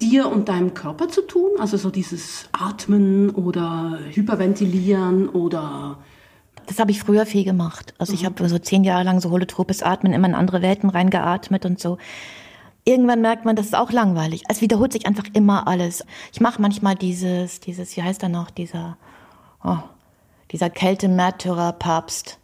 dir 0.00 0.28
und 0.28 0.48
deinem 0.48 0.74
Körper 0.74 1.08
zu 1.08 1.22
tun? 1.22 1.50
Also 1.58 1.76
so 1.76 1.90
dieses 1.90 2.48
Atmen 2.52 3.30
oder 3.30 3.98
Hyperventilieren 4.10 5.28
oder 5.28 5.98
das 6.66 6.78
habe 6.78 6.92
ich 6.92 7.00
früher 7.00 7.26
viel 7.26 7.44
gemacht. 7.44 7.94
Also 7.98 8.12
ich 8.12 8.22
mhm. 8.22 8.26
habe 8.26 8.48
so 8.48 8.58
zehn 8.58 8.84
Jahre 8.84 9.02
lang 9.02 9.20
so 9.20 9.30
holotropes 9.30 9.82
Atmen 9.82 10.12
immer 10.12 10.28
in 10.28 10.34
andere 10.34 10.62
Welten 10.62 10.90
reingeatmet 10.90 11.66
und 11.66 11.80
so. 11.80 11.98
Irgendwann 12.84 13.20
merkt 13.20 13.44
man, 13.44 13.56
das 13.56 13.66
ist 13.66 13.74
auch 13.76 13.92
langweilig. 13.92 14.42
Es 14.48 14.60
wiederholt 14.60 14.92
sich 14.92 15.06
einfach 15.06 15.26
immer 15.32 15.66
alles. 15.66 16.04
Ich 16.32 16.40
mache 16.40 16.62
manchmal 16.62 16.94
dieses, 16.94 17.60
dieses, 17.60 17.96
wie 17.96 18.02
heißt 18.02 18.22
er 18.22 18.30
noch, 18.30 18.50
dieser, 18.50 18.96
oh, 19.62 19.78
dieser 20.50 20.70
Kälte-Märtyrer-Papst. 20.70 22.38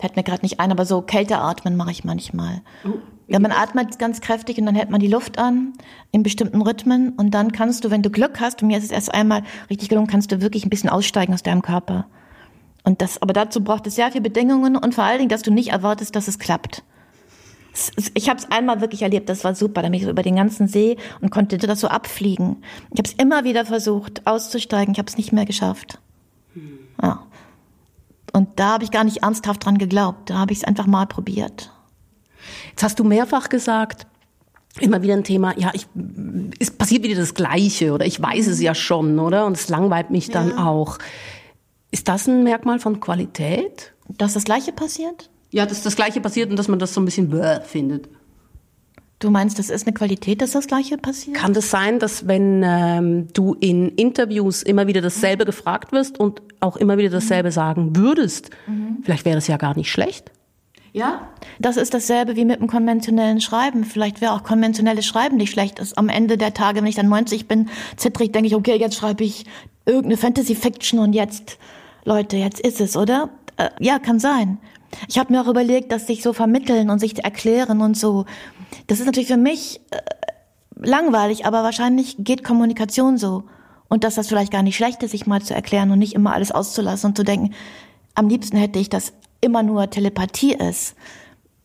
Fällt 0.00 0.16
mir 0.16 0.22
gerade 0.22 0.42
nicht 0.42 0.60
ein, 0.60 0.72
aber 0.72 0.86
so 0.86 1.02
Kälteatmen 1.02 1.76
mache 1.76 1.90
ich 1.90 2.04
manchmal. 2.04 2.62
Oh, 2.84 2.94
Ja, 3.28 3.38
man 3.38 3.52
atmet 3.52 3.98
ganz 3.98 4.20
kräftig 4.20 4.58
und 4.58 4.66
dann 4.66 4.74
hält 4.74 4.90
man 4.90 5.00
die 5.00 5.06
Luft 5.06 5.38
an 5.38 5.74
in 6.10 6.22
bestimmten 6.22 6.62
Rhythmen 6.62 7.10
und 7.10 7.32
dann 7.32 7.52
kannst 7.52 7.84
du, 7.84 7.90
wenn 7.90 8.02
du 8.02 8.10
Glück 8.10 8.40
hast, 8.40 8.62
und 8.62 8.68
mir 8.68 8.78
ist 8.78 8.84
es 8.84 8.90
erst 8.90 9.14
einmal 9.14 9.42
richtig 9.68 9.88
gelungen, 9.90 10.08
kannst 10.08 10.32
du 10.32 10.40
wirklich 10.40 10.64
ein 10.64 10.70
bisschen 10.70 10.90
aussteigen 10.90 11.34
aus 11.34 11.42
deinem 11.42 11.62
Körper. 11.62 12.06
Und 12.82 13.02
das, 13.02 13.20
aber 13.20 13.34
dazu 13.34 13.62
braucht 13.62 13.86
es 13.86 13.94
sehr 13.94 14.10
viele 14.10 14.22
Bedingungen 14.22 14.76
und 14.76 14.94
vor 14.94 15.04
allen 15.04 15.18
Dingen, 15.18 15.28
dass 15.28 15.42
du 15.42 15.52
nicht 15.52 15.68
erwartest, 15.70 16.16
dass 16.16 16.28
es 16.28 16.38
klappt. 16.38 16.82
Ich 18.14 18.28
habe 18.28 18.40
es 18.40 18.50
einmal 18.50 18.80
wirklich 18.80 19.02
erlebt, 19.02 19.28
das 19.28 19.44
war 19.44 19.54
super. 19.54 19.82
Da 19.82 19.88
bin 19.88 19.94
ich 19.94 20.04
so 20.04 20.10
über 20.10 20.22
den 20.24 20.34
ganzen 20.36 20.66
See 20.66 20.96
und 21.20 21.30
konnte 21.30 21.56
das 21.56 21.78
so 21.80 21.88
abfliegen. 21.88 22.64
Ich 22.90 22.98
habe 22.98 23.08
es 23.08 23.12
immer 23.12 23.44
wieder 23.44 23.64
versucht, 23.64 24.26
auszusteigen. 24.26 24.92
Ich 24.92 24.98
habe 24.98 25.08
es 25.08 25.16
nicht 25.16 25.32
mehr 25.32 25.44
geschafft. 25.44 26.00
Ja. 27.00 27.26
Und 28.32 28.48
da 28.60 28.74
habe 28.74 28.84
ich 28.84 28.90
gar 28.90 29.04
nicht 29.04 29.18
ernsthaft 29.18 29.64
dran 29.64 29.78
geglaubt. 29.78 30.30
Da 30.30 30.34
habe 30.38 30.52
ich 30.52 30.58
es 30.58 30.64
einfach 30.64 30.86
mal 30.86 31.06
probiert. 31.06 31.72
Jetzt 32.70 32.82
hast 32.82 32.98
du 32.98 33.04
mehrfach 33.04 33.48
gesagt, 33.48 34.06
immer 34.78 35.02
wieder 35.02 35.14
ein 35.14 35.24
Thema, 35.24 35.58
ja, 35.58 35.70
ich, 35.74 35.86
es 36.58 36.70
passiert 36.70 37.02
wieder 37.02 37.18
das 37.18 37.34
Gleiche 37.34 37.92
oder 37.92 38.06
ich 38.06 38.20
weiß 38.22 38.46
es 38.46 38.60
ja 38.60 38.74
schon, 38.74 39.18
oder? 39.18 39.46
Und 39.46 39.56
es 39.56 39.68
langweilt 39.68 40.10
mich 40.10 40.30
dann 40.30 40.50
Ja. 40.50 40.66
auch. 40.66 40.98
Ist 41.90 42.06
das 42.08 42.28
ein 42.28 42.44
Merkmal 42.44 42.78
von 42.78 43.00
Qualität? 43.00 43.92
Dass 44.08 44.34
das 44.34 44.44
Gleiche 44.44 44.72
passiert? 44.72 45.28
Ja, 45.50 45.66
dass 45.66 45.82
das 45.82 45.96
Gleiche 45.96 46.20
passiert 46.20 46.50
und 46.50 46.56
dass 46.56 46.68
man 46.68 46.78
das 46.78 46.94
so 46.94 47.00
ein 47.00 47.04
bisschen 47.04 47.32
findet. 47.64 48.08
Du 49.20 49.30
meinst, 49.30 49.58
das 49.58 49.68
ist 49.68 49.86
eine 49.86 49.92
Qualität, 49.92 50.40
dass 50.40 50.52
das 50.52 50.66
Gleiche 50.66 50.96
passiert? 50.96 51.36
Kann 51.36 51.52
das 51.52 51.70
sein, 51.70 51.98
dass 51.98 52.26
wenn 52.26 52.62
ähm, 52.64 53.28
du 53.34 53.54
in 53.60 53.90
Interviews 53.90 54.62
immer 54.62 54.86
wieder 54.86 55.02
dasselbe 55.02 55.44
gefragt 55.44 55.92
wirst 55.92 56.18
und 56.18 56.40
auch 56.60 56.78
immer 56.78 56.96
wieder 56.96 57.10
dasselbe 57.10 57.52
sagen 57.52 57.96
würdest, 57.96 58.48
vielleicht 59.02 59.26
wäre 59.26 59.36
das 59.36 59.46
ja 59.46 59.58
gar 59.58 59.76
nicht 59.76 59.90
schlecht? 59.90 60.32
Ja. 60.92 61.28
Das 61.58 61.76
ist 61.76 61.92
dasselbe 61.92 62.34
wie 62.34 62.46
mit 62.46 62.60
dem 62.60 62.66
konventionellen 62.66 63.42
Schreiben. 63.42 63.84
Vielleicht 63.84 64.22
wäre 64.22 64.32
auch 64.32 64.42
konventionelles 64.42 65.04
Schreiben 65.04 65.36
nicht 65.36 65.50
schlecht. 65.50 65.78
Ist 65.78 65.98
am 65.98 66.08
Ende 66.08 66.38
der 66.38 66.54
Tage, 66.54 66.80
wenn 66.80 66.86
ich 66.86 66.96
dann 66.96 67.08
90 67.08 67.46
bin, 67.46 67.68
zittrig, 67.96 68.32
denke 68.32 68.48
ich, 68.48 68.54
okay, 68.54 68.76
jetzt 68.76 68.96
schreibe 68.96 69.22
ich 69.22 69.44
irgendeine 69.84 70.16
Fantasy-Fiction 70.16 70.98
und 70.98 71.12
jetzt, 71.12 71.58
Leute, 72.04 72.38
jetzt 72.38 72.60
ist 72.60 72.80
es, 72.80 72.96
oder? 72.96 73.28
Äh, 73.58 73.68
ja, 73.80 73.98
kann 73.98 74.18
sein. 74.18 74.58
Ich 75.08 75.18
habe 75.18 75.32
mir 75.32 75.42
auch 75.42 75.46
überlegt, 75.46 75.92
dass 75.92 76.06
sich 76.06 76.22
so 76.22 76.32
vermitteln 76.32 76.90
und 76.90 76.98
sich 76.98 77.22
erklären 77.22 77.80
und 77.80 77.96
so. 77.96 78.24
Das 78.86 79.00
ist 79.00 79.06
natürlich 79.06 79.28
für 79.28 79.36
mich 79.36 79.80
äh, 79.90 79.98
langweilig, 80.76 81.46
aber 81.46 81.62
wahrscheinlich 81.62 82.16
geht 82.18 82.44
Kommunikation 82.44 83.18
so. 83.18 83.44
Und 83.88 84.04
dass 84.04 84.14
das 84.14 84.28
vielleicht 84.28 84.52
gar 84.52 84.62
nicht 84.62 84.76
schlecht 84.76 85.02
ist, 85.02 85.10
sich 85.10 85.26
mal 85.26 85.42
zu 85.42 85.54
erklären 85.54 85.90
und 85.90 85.98
nicht 85.98 86.14
immer 86.14 86.32
alles 86.32 86.52
auszulassen 86.52 87.10
und 87.10 87.16
zu 87.16 87.24
denken, 87.24 87.54
am 88.14 88.28
liebsten 88.28 88.56
hätte 88.56 88.78
ich, 88.78 88.88
dass 88.88 89.12
immer 89.40 89.62
nur 89.62 89.90
Telepathie 89.90 90.54
ist. 90.54 90.94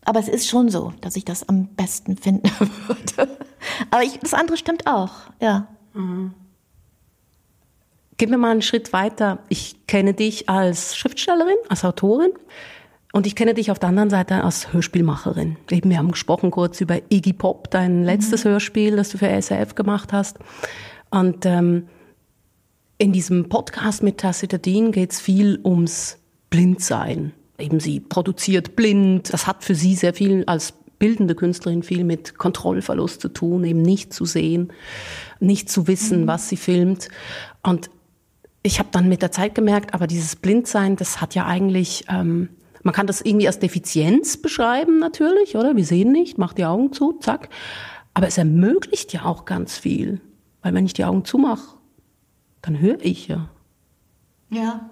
Aber 0.06 0.20
es 0.20 0.28
ist 0.28 0.48
schon 0.48 0.70
so, 0.70 0.94
dass 1.02 1.16
ich 1.16 1.26
das 1.26 1.48
am 1.50 1.68
besten 1.68 2.18
finden 2.18 2.50
würde. 2.88 3.38
Aber 3.92 4.04
ich, 4.04 4.20
das 4.20 4.34
andere 4.34 4.58
stimmt 4.58 4.88
auch, 4.88 5.12
ja. 5.42 5.68
Gehen 8.18 8.30
wir 8.30 8.38
mal 8.38 8.52
einen 8.52 8.62
Schritt 8.62 8.94
weiter. 8.94 9.40
Ich 9.50 9.88
kenne 9.88 10.14
dich 10.14 10.48
als 10.50 10.96
Schriftstellerin, 10.96 11.58
als 11.70 11.84
Autorin 11.84 12.32
und 13.16 13.26
ich 13.26 13.34
kenne 13.34 13.54
dich 13.54 13.72
auf 13.72 13.80
der 13.80 13.88
anderen 13.88 14.10
Seite 14.10 14.44
als 14.44 14.74
Hörspielmacherin. 14.74 15.56
Eben, 15.72 15.90
wir 15.90 16.00
haben 16.00 16.12
gesprochen 16.12 16.52
kurz 16.52 16.82
über 16.82 16.98
Iggy 17.10 17.32
Pop, 17.32 17.72
dein 17.72 18.04
letztes 18.04 18.44
Hörspiel, 18.44 18.98
das 18.98 19.08
du 19.08 19.18
für 19.18 19.30
SRF 19.42 19.74
gemacht 19.74 20.12
hast. 20.12 20.38
Und 21.12 21.46
ähm, 21.46 21.88
in 22.98 23.14
diesem 23.14 23.48
Podcast 23.48 24.04
mit 24.04 24.18
Tacita 24.18 24.58
Dean 24.58 24.92
geht 24.92 25.14
es 25.14 25.22
viel 25.22 25.62
ums 25.64 26.18
Blindsein. 26.50 27.32
Eben 27.58 27.80
sie 27.80 28.02
produziert 28.02 28.76
blind. 28.76 29.32
Das 29.32 29.48
hat 29.48 29.64
für 29.64 29.76
sie 29.76 29.96
sehr 29.96 30.14
viel 30.14 30.44
als 30.46 30.74
bildende 31.00 31.36
Künstlerin 31.36 31.84
viel 31.84 32.04
mit 32.04 32.38
Kontrollverlust 32.38 33.22
zu 33.22 33.30
tun, 33.30 33.64
eben 33.64 33.82
nicht 33.82 34.12
zu 34.12 34.26
sehen, 34.26 34.74
nicht 35.40 35.70
zu 35.70 35.88
wissen, 35.88 36.28
was 36.28 36.50
sie 36.50 36.58
filmt. 36.58 37.08
Und 37.64 37.90
ich 38.62 38.80
habe 38.80 38.90
dann 38.92 39.08
mit 39.08 39.22
der 39.22 39.32
Zeit 39.32 39.56
gemerkt, 39.56 39.94
aber 39.94 40.06
dieses 40.06 40.36
Blindsein, 40.36 40.98
das 40.98 41.22
hat 41.22 41.34
ja 41.34 41.46
eigentlich, 41.46 42.04
ähm, 42.10 42.50
man 42.86 42.94
kann 42.94 43.08
das 43.08 43.22
irgendwie 43.22 43.48
als 43.48 43.58
Defizienz 43.58 44.38
beschreiben 44.38 45.00
natürlich, 45.00 45.58
oder? 45.58 45.76
Wir 45.76 45.84
sehen 45.84 46.12
nicht, 46.12 46.38
mach 46.38 46.54
die 46.54 46.66
Augen 46.66 46.94
zu, 46.94 47.14
zack. 47.14 47.50
Aber 48.14 48.28
es 48.28 48.38
ermöglicht 48.38 49.12
ja 49.12 49.26
auch 49.26 49.46
ganz 49.46 49.76
viel, 49.76 50.22
weil 50.62 50.76
wenn 50.76 50.86
ich 50.86 50.94
die 50.94 51.04
Augen 51.04 51.26
zumache, 51.26 51.78
dann 52.62 52.80
höre 52.80 53.04
ich 53.04 53.28
ja. 53.28 53.50
Ja. 54.52 54.88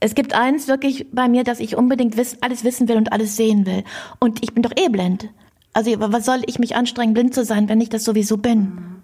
Es 0.00 0.16
gibt 0.16 0.34
eins 0.34 0.66
wirklich 0.66 1.06
bei 1.12 1.28
mir, 1.28 1.44
dass 1.44 1.60
ich 1.60 1.76
unbedingt 1.76 2.16
wiss, 2.16 2.38
alles 2.40 2.64
wissen 2.64 2.88
will 2.88 2.96
und 2.96 3.12
alles 3.12 3.36
sehen 3.36 3.66
will. 3.66 3.84
Und 4.18 4.42
ich 4.42 4.52
bin 4.52 4.64
doch 4.64 4.72
eh 4.76 4.88
blind. 4.88 5.30
Also 5.74 5.92
was 5.96 6.26
soll 6.26 6.42
ich 6.46 6.58
mich 6.58 6.74
anstrengen, 6.74 7.14
blind 7.14 7.34
zu 7.34 7.44
sein, 7.44 7.68
wenn 7.68 7.80
ich 7.80 7.88
das 7.88 8.02
sowieso 8.02 8.36
bin? 8.36 8.96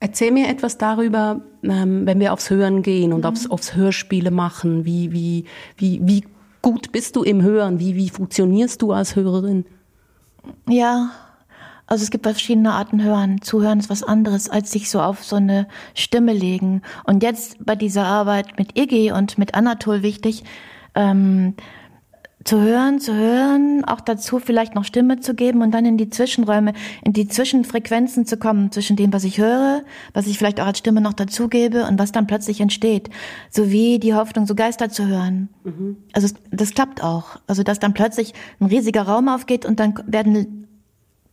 Erzähl 0.00 0.32
mir 0.32 0.48
etwas 0.48 0.78
darüber, 0.78 1.42
ähm, 1.62 2.06
wenn 2.06 2.20
wir 2.20 2.32
aufs 2.32 2.48
Hören 2.48 2.80
gehen 2.82 3.12
und 3.12 3.26
aufs, 3.26 3.50
aufs 3.50 3.74
Hörspiele 3.74 4.30
machen. 4.30 4.86
Wie, 4.86 5.12
wie, 5.12 5.44
wie, 5.76 6.00
wie 6.02 6.24
gut 6.62 6.92
bist 6.92 7.16
du 7.16 7.22
im 7.22 7.42
Hören? 7.42 7.80
Wie, 7.80 7.94
wie 7.96 8.10
funktionierst 8.10 8.82
du 8.82 8.92
als 8.92 9.16
Hörerin? 9.16 9.64
Ja, 10.68 11.10
also 11.86 12.02
es 12.02 12.10
gibt 12.10 12.24
verschiedene 12.24 12.72
Arten 12.72 13.02
hören. 13.02 13.40
Zuhören 13.40 13.78
ist 13.78 13.88
was 13.88 14.02
anderes, 14.02 14.50
als 14.50 14.70
sich 14.70 14.90
so 14.90 15.00
auf 15.00 15.24
so 15.24 15.36
eine 15.36 15.66
Stimme 15.94 16.34
legen. 16.34 16.82
Und 17.04 17.22
jetzt 17.22 17.56
bei 17.64 17.74
dieser 17.74 18.04
Arbeit 18.04 18.58
mit 18.58 18.78
Iggy 18.78 19.12
und 19.12 19.38
mit 19.38 19.54
Anatol 19.54 20.02
wichtig, 20.02 20.44
ähm, 20.94 21.54
zu 22.48 22.62
hören, 22.62 22.98
zu 22.98 23.14
hören, 23.14 23.84
auch 23.84 24.00
dazu 24.00 24.38
vielleicht 24.38 24.74
noch 24.74 24.84
Stimme 24.84 25.20
zu 25.20 25.34
geben 25.34 25.60
und 25.60 25.70
dann 25.72 25.84
in 25.84 25.98
die 25.98 26.08
Zwischenräume, 26.08 26.72
in 27.04 27.12
die 27.12 27.28
Zwischenfrequenzen 27.28 28.24
zu 28.24 28.38
kommen, 28.38 28.72
zwischen 28.72 28.96
dem, 28.96 29.12
was 29.12 29.24
ich 29.24 29.36
höre, 29.36 29.82
was 30.14 30.26
ich 30.26 30.38
vielleicht 30.38 30.58
auch 30.58 30.64
als 30.64 30.78
Stimme 30.78 31.02
noch 31.02 31.12
dazugebe 31.12 31.84
und 31.84 31.98
was 31.98 32.10
dann 32.10 32.26
plötzlich 32.26 32.62
entsteht. 32.62 33.10
Sowie 33.50 33.98
die 33.98 34.14
Hoffnung, 34.14 34.46
so 34.46 34.54
Geister 34.54 34.88
zu 34.88 35.06
hören. 35.06 35.50
Also 36.14 36.28
es, 36.28 36.34
das 36.50 36.72
klappt 36.72 37.04
auch. 37.04 37.36
Also 37.46 37.62
dass 37.62 37.80
dann 37.80 37.92
plötzlich 37.92 38.32
ein 38.60 38.66
riesiger 38.66 39.02
Raum 39.02 39.28
aufgeht 39.28 39.66
und 39.66 39.78
dann 39.78 40.02
werden 40.06 40.68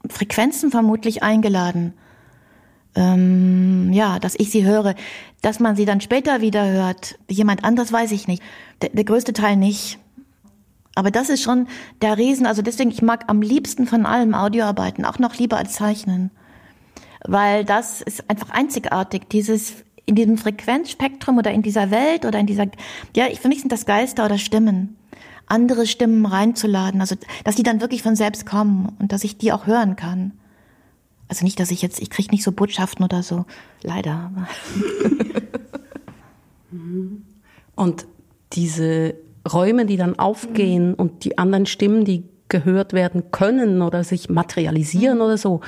Frequenzen 0.10 0.70
vermutlich 0.70 1.24
eingeladen. 1.24 1.94
Ähm, 2.94 3.94
ja, 3.94 4.20
dass 4.20 4.36
ich 4.38 4.52
sie 4.52 4.66
höre. 4.66 4.96
Dass 5.42 5.62
man 5.62 5.78
sie 5.78 5.86
dann 5.86 6.02
später 6.02 6.42
wieder 6.42 6.68
hört, 6.68 7.18
jemand 7.30 7.64
anders 7.64 7.94
weiß 7.94 8.12
ich 8.12 8.28
nicht. 8.28 8.44
Der, 8.82 8.90
der 8.90 9.06
größte 9.06 9.32
Teil 9.32 9.56
nicht. 9.56 9.98
Aber 10.96 11.12
das 11.12 11.30
ist 11.30 11.44
schon 11.44 11.68
der 12.02 12.18
Riesen, 12.18 12.46
also 12.46 12.62
deswegen, 12.62 12.90
ich 12.90 13.02
mag 13.02 13.26
am 13.28 13.42
liebsten 13.42 13.86
von 13.86 14.06
allem 14.06 14.34
Audioarbeiten, 14.34 15.06
auch 15.06 15.20
noch 15.20 15.38
lieber 15.38 15.58
als 15.58 15.74
Zeichnen. 15.74 16.32
Weil 17.26 17.66
das 17.66 18.02
ist 18.02 18.30
einfach 18.30 18.50
einzigartig, 18.52 19.30
dieses 19.30 19.84
in 20.06 20.16
diesem 20.16 20.38
Frequenzspektrum 20.38 21.38
oder 21.38 21.52
in 21.52 21.64
dieser 21.64 21.92
Welt 21.92 22.26
oder 22.26 22.40
in 22.40 22.46
dieser, 22.46 22.68
ja, 23.16 23.28
ich, 23.28 23.40
für 23.40 23.48
mich 23.48 23.60
sind 23.60 23.72
das 23.72 23.86
Geister 23.86 24.26
oder 24.26 24.38
Stimmen. 24.38 24.96
Andere 25.48 25.86
Stimmen 25.86 26.26
reinzuladen, 26.26 27.02
also 27.02 27.16
dass 27.44 27.56
die 27.56 27.64
dann 27.64 27.82
wirklich 27.82 28.02
von 28.02 28.16
selbst 28.16 28.46
kommen 28.46 28.96
und 29.00 29.12
dass 29.12 29.24
ich 29.24 29.38
die 29.38 29.52
auch 29.52 29.68
hören 29.68 29.96
kann. 29.96 30.32
Also 31.28 31.44
nicht, 31.44 31.60
dass 31.60 31.72
ich 31.72 31.82
jetzt, 31.82 32.02
ich 32.02 32.10
kriege 32.10 32.32
nicht 32.32 32.44
so 32.44 32.52
Botschaften 32.52 33.04
oder 33.04 33.22
so, 33.24 33.46
leider. 33.82 34.32
Und 37.76 38.06
diese 38.54 39.16
Räume, 39.52 39.86
die 39.86 39.98
dann 39.98 40.18
aufgehen 40.18 40.94
und 40.94 41.24
die 41.24 41.38
anderen 41.38 41.66
Stimmen, 41.66 42.06
die 42.06 42.24
gehört 42.50 42.94
werden 42.94 43.32
können 43.32 43.82
oder 43.82 44.04
sich 44.04 44.30
materialisieren 44.30 45.22
oder 45.22 45.38
so. 45.38 45.62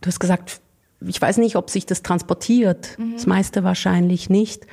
Du 0.00 0.06
hast 0.08 0.20
gesagt, 0.20 0.60
ich 1.06 1.20
weiß 1.20 1.38
nicht, 1.38 1.56
ob 1.56 1.70
sich 1.70 1.86
das 1.86 2.02
transportiert. 2.02 2.98
Das 3.12 3.26
meiste 3.26 3.64
wahrscheinlich 3.64 4.28
nicht. 4.28 4.66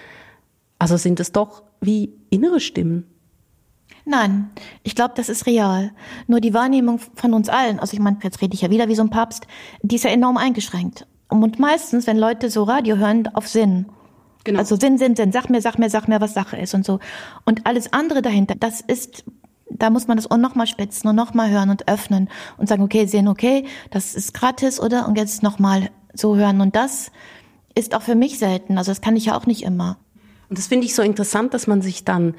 Also 0.79 0.97
sind 0.97 1.19
es 1.19 1.31
doch 1.31 1.63
wie 1.81 2.13
innere 2.29 2.59
Stimmen. 2.59 3.05
Nein, 4.05 4.49
ich 4.83 4.95
glaube, 4.95 5.13
das 5.17 5.27
ist 5.27 5.45
real. 5.45 5.91
Nur 6.27 6.39
die 6.39 6.53
Wahrnehmung 6.53 6.99
von 7.15 7.33
uns 7.33 7.49
allen, 7.49 7.79
also 7.79 7.93
ich 7.93 7.99
meine, 7.99 8.17
jetzt 8.23 8.41
rede 8.41 8.53
ich 8.53 8.61
ja 8.61 8.69
wieder 8.69 8.87
wie 8.87 8.95
so 8.95 9.03
ein 9.03 9.09
Papst, 9.09 9.47
die 9.81 9.95
ist 9.95 10.05
ja 10.05 10.11
enorm 10.11 10.37
eingeschränkt. 10.37 11.05
Und 11.27 11.59
meistens, 11.59 12.07
wenn 12.07 12.17
Leute 12.17 12.49
so 12.49 12.63
Radio 12.63 12.95
hören, 12.95 13.27
auf 13.33 13.49
Sinn. 13.49 13.87
Genau. 14.47 14.59
Also 14.59 14.77
Sinn, 14.77 14.97
Sinn, 14.97 15.17
Sinn, 15.17 15.33
sag 15.33 15.49
mir, 15.49 15.61
sag 15.61 15.77
mir, 15.77 15.89
sag 15.89 16.07
mir, 16.07 16.21
was 16.21 16.33
Sache 16.33 16.55
ist 16.55 16.73
und 16.73 16.85
so. 16.85 16.99
Und 17.43 17.67
alles 17.67 17.91
andere 17.91 18.21
dahinter, 18.21 18.55
das 18.57 18.79
ist, 18.79 19.25
da 19.69 19.89
muss 19.89 20.07
man 20.07 20.15
das 20.15 20.31
auch 20.31 20.37
nochmal 20.37 20.67
spitzen 20.67 21.09
und 21.09 21.17
nochmal 21.17 21.51
hören 21.51 21.69
und 21.69 21.89
öffnen 21.89 22.29
und 22.55 22.69
sagen, 22.69 22.81
okay, 22.81 23.07
sehen, 23.07 23.27
okay, 23.27 23.65
das 23.91 24.15
ist 24.15 24.33
gratis, 24.33 24.79
oder? 24.79 25.05
Und 25.05 25.17
jetzt 25.17 25.43
nochmal 25.43 25.89
so 26.13 26.37
hören. 26.37 26.61
Und 26.61 26.77
das 26.77 27.11
ist 27.75 27.93
auch 27.93 28.03
für 28.03 28.15
mich 28.15 28.39
selten. 28.39 28.77
Also 28.77 28.91
das 28.91 29.01
kann 29.01 29.17
ich 29.17 29.25
ja 29.25 29.37
auch 29.37 29.47
nicht 29.47 29.63
immer. 29.63 29.97
Und 30.49 30.57
das 30.57 30.67
finde 30.67 30.85
ich 30.85 30.95
so 30.95 31.01
interessant, 31.01 31.53
dass 31.53 31.67
man 31.67 31.81
sich 31.81 32.05
dann, 32.05 32.33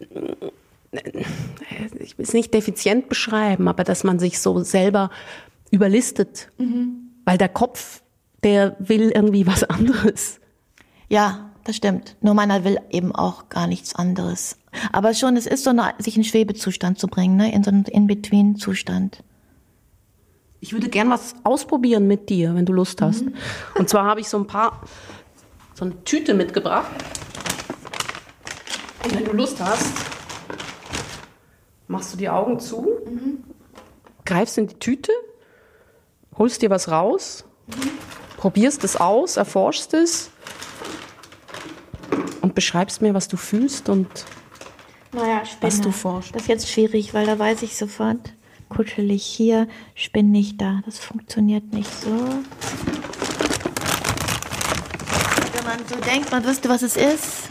ich 0.00 2.16
will 2.16 2.24
es 2.24 2.32
nicht 2.32 2.54
defizient 2.54 3.10
beschreiben, 3.10 3.68
aber 3.68 3.84
dass 3.84 4.02
man 4.02 4.18
sich 4.18 4.40
so 4.40 4.62
selber 4.62 5.10
überlistet. 5.70 6.50
Weil 7.26 7.36
der 7.36 7.50
Kopf, 7.50 8.00
der 8.42 8.76
will 8.78 9.10
irgendwie 9.10 9.46
was 9.46 9.64
anderes. 9.64 10.40
Ja, 11.10 11.49
das 11.64 11.76
stimmt. 11.76 12.16
Nur 12.20 12.34
meiner 12.34 12.64
will 12.64 12.78
eben 12.90 13.14
auch 13.14 13.48
gar 13.48 13.66
nichts 13.66 13.94
anderes. 13.94 14.56
Aber 14.92 15.14
schon, 15.14 15.36
es 15.36 15.46
ist 15.46 15.64
so, 15.64 15.70
eine, 15.70 15.94
sich 15.98 16.16
in 16.16 16.24
Schwebezustand 16.24 16.98
zu 16.98 17.08
bringen, 17.08 17.36
ne? 17.36 17.52
in 17.52 17.62
so 17.62 17.70
einen 17.70 17.84
In-Between-Zustand. 17.84 19.22
Ich 20.60 20.72
würde 20.72 20.88
gern 20.88 21.10
was 21.10 21.34
ausprobieren 21.42 22.06
mit 22.06 22.28
dir, 22.28 22.54
wenn 22.54 22.66
du 22.66 22.72
Lust 22.72 23.00
hast. 23.00 23.24
Mhm. 23.24 23.34
Und 23.76 23.88
zwar 23.88 24.04
habe 24.04 24.20
ich 24.20 24.28
so 24.28 24.38
ein 24.38 24.46
paar, 24.46 24.82
so 25.74 25.84
eine 25.84 26.04
Tüte 26.04 26.34
mitgebracht. 26.34 26.90
Und 29.04 29.14
wenn 29.14 29.24
du 29.24 29.32
Lust 29.32 29.60
hast, 29.60 29.92
machst 31.88 32.12
du 32.12 32.18
die 32.18 32.28
Augen 32.28 32.60
zu, 32.60 32.88
mhm. 33.06 33.44
greifst 34.24 34.58
in 34.58 34.66
die 34.66 34.78
Tüte, 34.78 35.12
holst 36.36 36.62
dir 36.62 36.70
was 36.70 36.90
raus, 36.90 37.44
mhm. 37.66 37.90
probierst 38.36 38.84
es 38.84 38.96
aus, 38.96 39.36
erforschst 39.36 39.94
es 39.94 40.30
und 42.40 42.54
beschreibst 42.54 43.02
mir, 43.02 43.14
was 43.14 43.28
du 43.28 43.36
fühlst 43.36 43.88
und 43.88 44.08
naja, 45.12 45.42
was 45.60 45.80
du 45.80 45.90
forschst. 45.90 46.34
Das 46.34 46.42
ist 46.42 46.48
jetzt 46.48 46.68
schwierig, 46.68 47.14
weil 47.14 47.26
da 47.26 47.38
weiß 47.38 47.62
ich 47.62 47.76
sofort 47.76 48.32
kuschelig 48.68 49.24
hier, 49.24 49.68
spinn 49.94 50.30
nicht 50.30 50.60
da. 50.60 50.80
Das 50.86 50.98
funktioniert 50.98 51.72
nicht 51.72 51.90
so. 52.00 52.10
Wenn 55.52 55.64
man 55.64 55.80
so 55.88 55.96
denkt, 55.96 56.30
man 56.30 56.44
wüsste, 56.44 56.68
was 56.68 56.82
es 56.82 56.96
ist, 56.96 57.48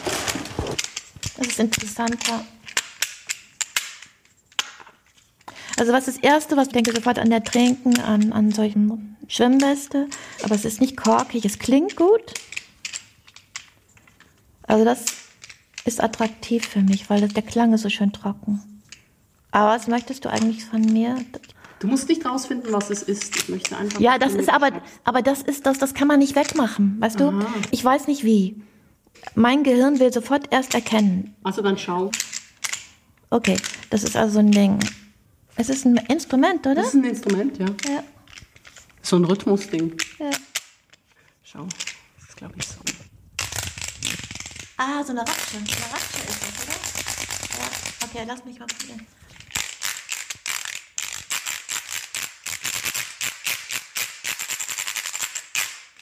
das 1.37 1.47
ist 1.47 1.59
interessanter. 1.59 2.45
Also 5.77 5.93
was 5.93 6.05
das 6.05 6.17
Erste, 6.17 6.57
was 6.57 6.67
ich 6.67 6.73
denke 6.73 6.93
sofort 6.93 7.19
an 7.19 7.29
der 7.29 7.43
Trinken, 7.43 7.99
an, 7.99 8.33
an 8.33 8.51
solchen 8.51 9.17
Schwimmweste, 9.27 10.07
aber 10.43 10.55
es 10.55 10.65
ist 10.65 10.81
nicht 10.81 10.97
korkig, 10.97 11.45
es 11.45 11.59
klingt 11.59 11.95
gut. 11.95 12.33
Also 14.69 14.85
das 14.85 15.03
ist 15.83 16.01
attraktiv 16.01 16.63
für 16.63 16.81
mich, 16.81 17.09
weil 17.09 17.27
der 17.27 17.41
Klang 17.41 17.73
ist 17.73 17.81
so 17.81 17.89
schön 17.89 18.13
trocken. 18.13 18.61
Aber 19.49 19.71
was 19.71 19.87
möchtest 19.87 20.25
du 20.25 20.29
eigentlich 20.29 20.63
von 20.63 20.81
mir? 20.81 21.17
Du 21.79 21.87
musst 21.87 22.07
nicht 22.07 22.23
rausfinden, 22.23 22.71
was 22.71 22.91
es 22.91 23.01
ist. 23.01 23.35
Ich 23.35 23.49
möchte 23.49 23.75
einfach. 23.75 23.99
Ja, 23.99 24.19
das 24.19 24.35
ist 24.35 24.47
aber, 24.47 24.69
aber 25.05 25.23
das 25.23 25.41
ist 25.41 25.65
das, 25.65 25.79
das 25.79 25.95
kann 25.95 26.07
man 26.07 26.19
nicht 26.19 26.35
wegmachen, 26.35 26.97
weißt 27.01 27.19
Aha. 27.19 27.31
du? 27.31 27.45
Ich 27.71 27.83
weiß 27.83 28.05
nicht 28.07 28.23
wie. 28.23 28.61
Mein 29.33 29.63
Gehirn 29.63 29.99
will 29.99 30.13
sofort 30.13 30.53
erst 30.53 30.75
erkennen. 30.75 31.35
Also 31.43 31.63
dann 31.63 31.77
schau. 31.77 32.11
Okay, 33.31 33.57
das 33.89 34.03
ist 34.03 34.15
also 34.15 34.37
ein 34.39 34.51
Ding. 34.51 34.77
Es 35.55 35.69
ist 35.69 35.83
ein 35.83 35.97
Instrument, 35.97 36.67
oder? 36.67 36.75
Das 36.75 36.89
ist 36.89 36.93
ein 36.93 37.05
Instrument, 37.05 37.57
ja. 37.57 37.65
Ja. 37.87 38.03
So 39.01 39.15
ein 39.15 39.25
Rhythmusding. 39.25 39.97
Ja. 40.19 40.29
Schau, 41.41 41.65
das 42.19 42.29
ist 42.29 42.37
glaube 42.37 42.53
ich 42.55 42.67
so. 42.67 42.75
Ah, 44.81 45.03
so 45.03 45.11
eine 45.11 45.19
Ratsche. 45.19 45.57
Eine 45.57 45.67
Ratsche 45.67 46.19
ist 46.25 46.41
das, 46.41 46.63
oder? 46.63 46.73
Ja. 47.59 47.67
Okay, 48.05 48.23
lass 48.25 48.45
mich 48.45 48.57
mal 48.59 48.65
probieren. 48.65 49.05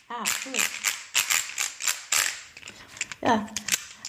Ah, 0.07 0.24
cool. 0.46 0.53
Ja. 3.22 3.48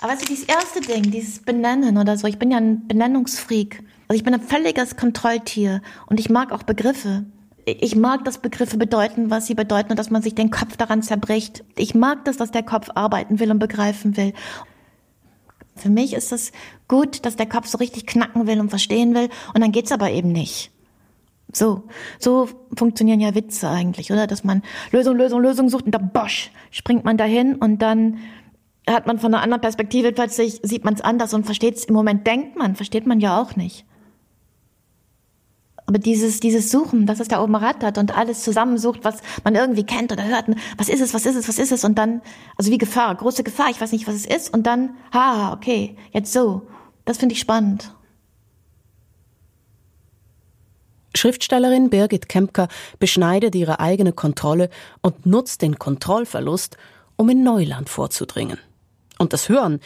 Aber 0.02 0.16
du, 0.16 0.26
dieses 0.26 0.44
erste 0.44 0.82
Ding, 0.82 1.10
dieses 1.10 1.40
Benennen 1.40 1.96
oder 1.96 2.18
so, 2.18 2.26
ich 2.26 2.38
bin 2.38 2.50
ja 2.50 2.58
ein 2.58 2.86
Benennungsfreak. 2.86 3.82
Also 4.06 4.18
ich 4.18 4.22
bin 4.22 4.34
ein 4.34 4.42
völliges 4.42 4.96
Kontrolltier 4.96 5.80
und 6.08 6.20
ich 6.20 6.28
mag 6.28 6.52
auch 6.52 6.62
Begriffe. 6.62 7.24
Ich 7.80 7.96
mag, 7.96 8.24
dass 8.24 8.38
Begriffe 8.38 8.78
bedeuten, 8.78 9.30
was 9.30 9.46
sie 9.46 9.54
bedeuten 9.54 9.90
und 9.90 9.98
dass 9.98 10.10
man 10.10 10.22
sich 10.22 10.34
den 10.34 10.50
Kopf 10.50 10.76
daran 10.76 11.02
zerbricht. 11.02 11.64
Ich 11.76 11.94
mag 11.94 12.24
das, 12.24 12.36
dass 12.36 12.50
der 12.50 12.62
Kopf 12.62 12.88
arbeiten 12.94 13.40
will 13.40 13.50
und 13.50 13.58
begreifen 13.58 14.16
will. 14.16 14.32
Für 15.76 15.90
mich 15.90 16.14
ist 16.14 16.32
es 16.32 16.52
gut, 16.88 17.24
dass 17.24 17.36
der 17.36 17.46
Kopf 17.46 17.66
so 17.66 17.78
richtig 17.78 18.06
knacken 18.06 18.46
will 18.46 18.60
und 18.60 18.70
verstehen 18.70 19.14
will 19.14 19.28
und 19.54 19.60
dann 19.60 19.72
geht's 19.72 19.92
aber 19.92 20.10
eben 20.10 20.32
nicht. 20.32 20.70
So, 21.52 21.84
so 22.18 22.48
funktionieren 22.76 23.20
ja 23.20 23.34
Witze 23.34 23.68
eigentlich, 23.68 24.12
oder? 24.12 24.26
Dass 24.26 24.44
man 24.44 24.62
Lösung, 24.90 25.16
Lösung, 25.16 25.40
Lösung 25.40 25.68
sucht 25.68 25.86
und 25.86 25.92
dann 25.92 26.10
bosch, 26.12 26.50
springt 26.70 27.04
man 27.04 27.16
dahin 27.16 27.54
und 27.54 27.80
dann 27.80 28.18
hat 28.86 29.06
man 29.06 29.18
von 29.18 29.32
einer 29.32 29.42
anderen 29.42 29.60
Perspektive 29.60 30.12
plötzlich, 30.12 30.60
sieht 30.62 30.84
man 30.84 30.94
es 30.94 31.00
anders 31.00 31.32
und 31.34 31.44
versteht 31.44 31.76
es. 31.76 31.84
Im 31.84 31.94
Moment 31.94 32.26
denkt 32.26 32.56
man, 32.56 32.74
versteht 32.74 33.06
man 33.06 33.20
ja 33.20 33.40
auch 33.40 33.56
nicht. 33.56 33.84
Aber 35.88 35.98
dieses, 35.98 36.38
dieses 36.38 36.70
Suchen, 36.70 37.06
dass 37.06 37.18
es 37.18 37.28
da 37.28 37.42
oben 37.42 37.54
rattert 37.54 37.96
und 37.96 38.14
alles 38.14 38.42
zusammensucht, 38.42 39.04
was 39.04 39.20
man 39.42 39.54
irgendwie 39.54 39.84
kennt 39.84 40.12
oder 40.12 40.22
hört, 40.22 40.44
was 40.76 40.90
ist 40.90 41.00
es, 41.00 41.14
was 41.14 41.24
ist 41.24 41.34
es, 41.34 41.48
was 41.48 41.58
ist 41.58 41.72
es 41.72 41.82
und 41.82 41.96
dann, 41.96 42.20
also 42.56 42.70
wie 42.70 42.76
Gefahr, 42.76 43.14
große 43.14 43.42
Gefahr, 43.42 43.70
ich 43.70 43.80
weiß 43.80 43.92
nicht, 43.92 44.06
was 44.06 44.14
es 44.14 44.26
ist 44.26 44.52
und 44.52 44.66
dann, 44.66 44.98
ha, 45.14 45.54
okay, 45.54 45.96
jetzt 46.12 46.30
so. 46.30 46.60
Das 47.06 47.16
finde 47.16 47.32
ich 47.32 47.40
spannend. 47.40 47.94
Schriftstellerin 51.16 51.88
Birgit 51.88 52.28
Kempker 52.28 52.68
beschneidet 52.98 53.54
ihre 53.54 53.80
eigene 53.80 54.12
Kontrolle 54.12 54.68
und 55.00 55.24
nutzt 55.24 55.62
den 55.62 55.78
Kontrollverlust, 55.78 56.76
um 57.16 57.30
in 57.30 57.42
Neuland 57.42 57.88
vorzudringen. 57.88 58.58
Und 59.18 59.32
das 59.32 59.48
Hören 59.48 59.80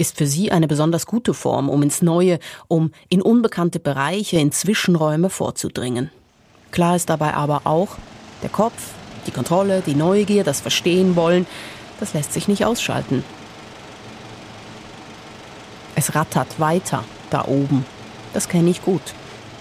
ist 0.00 0.16
für 0.16 0.26
sie 0.26 0.50
eine 0.50 0.66
besonders 0.66 1.06
gute 1.06 1.34
Form, 1.34 1.68
um 1.68 1.82
ins 1.82 2.00
Neue, 2.00 2.38
um 2.68 2.90
in 3.08 3.20
unbekannte 3.20 3.78
Bereiche, 3.78 4.38
in 4.38 4.50
Zwischenräume 4.50 5.28
vorzudringen. 5.28 6.10
Klar 6.70 6.96
ist 6.96 7.10
dabei 7.10 7.34
aber 7.34 7.62
auch, 7.64 7.96
der 8.42 8.48
Kopf, 8.48 8.92
die 9.26 9.30
Kontrolle, 9.30 9.82
die 9.84 9.94
Neugier, 9.94 10.42
das 10.42 10.60
Verstehen 10.60 11.16
wollen, 11.16 11.46
das 12.00 12.14
lässt 12.14 12.32
sich 12.32 12.48
nicht 12.48 12.64
ausschalten. 12.64 13.22
Es 15.94 16.14
rattert 16.14 16.58
weiter 16.58 17.04
da 17.28 17.44
oben. 17.44 17.84
Das 18.32 18.48
kenne 18.48 18.70
ich 18.70 18.82
gut 18.82 19.02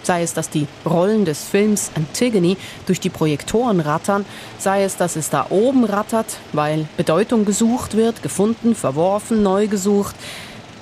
sei 0.03 0.23
es, 0.23 0.33
dass 0.33 0.49
die 0.49 0.67
Rollen 0.85 1.25
des 1.25 1.43
Films 1.43 1.91
Antigone 1.95 2.57
durch 2.85 2.99
die 2.99 3.09
Projektoren 3.09 3.79
rattern, 3.79 4.25
sei 4.57 4.83
es, 4.83 4.97
dass 4.97 5.15
es 5.15 5.29
da 5.29 5.47
oben 5.49 5.85
rattert, 5.85 6.37
weil 6.53 6.87
Bedeutung 6.97 7.45
gesucht 7.45 7.95
wird, 7.95 8.23
gefunden, 8.23 8.75
verworfen, 8.75 9.43
neu 9.43 9.67
gesucht. 9.67 10.15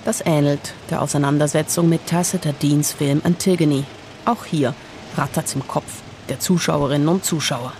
Das 0.05 0.21
ähnelt 0.25 0.73
der 0.89 1.01
Auseinandersetzung 1.01 1.89
mit 1.89 2.07
Tacitus 2.07 2.53
Deans 2.61 2.93
Film 2.93 3.21
Antigone. 3.23 3.83
Auch 4.25 4.45
hier 4.45 4.73
rattert's 5.15 5.55
im 5.55 5.67
Kopf 5.67 6.01
der 6.29 6.39
Zuschauerinnen 6.39 7.07
und 7.07 7.25
Zuschauer. 7.25 7.73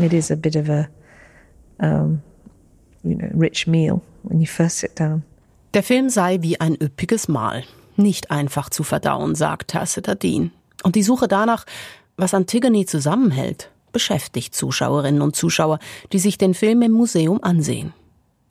It 0.00 0.12
is 0.12 0.30
a 0.30 0.34
bit 0.34 0.56
of 0.56 0.68
a 0.68 0.88
um, 1.78 2.22
you 3.02 3.16
know, 3.16 3.28
rich 3.38 3.66
meal 3.66 4.00
when 4.22 4.40
you 4.40 4.46
first 4.46 4.78
sit 4.78 4.98
down. 4.98 5.22
Der 5.74 5.82
Film 5.82 6.08
sei 6.08 6.38
wie 6.40 6.60
ein 6.60 6.76
üppiges 6.80 7.28
Mahl 7.28 7.64
nicht 7.98 8.30
einfach 8.30 8.70
zu 8.70 8.82
verdauen, 8.82 9.34
sagt 9.34 9.74
Dean. 10.22 10.52
Und 10.82 10.96
die 10.96 11.02
Suche 11.02 11.28
danach, 11.28 11.64
was 12.16 12.34
Antigone 12.34 12.86
zusammenhält, 12.86 13.70
beschäftigt 13.92 14.54
Zuschauerinnen 14.54 15.22
und 15.22 15.36
Zuschauer, 15.36 15.78
die 16.12 16.18
sich 16.18 16.36
den 16.36 16.54
Film 16.54 16.82
im 16.82 16.92
Museum 16.92 17.42
ansehen. 17.42 17.94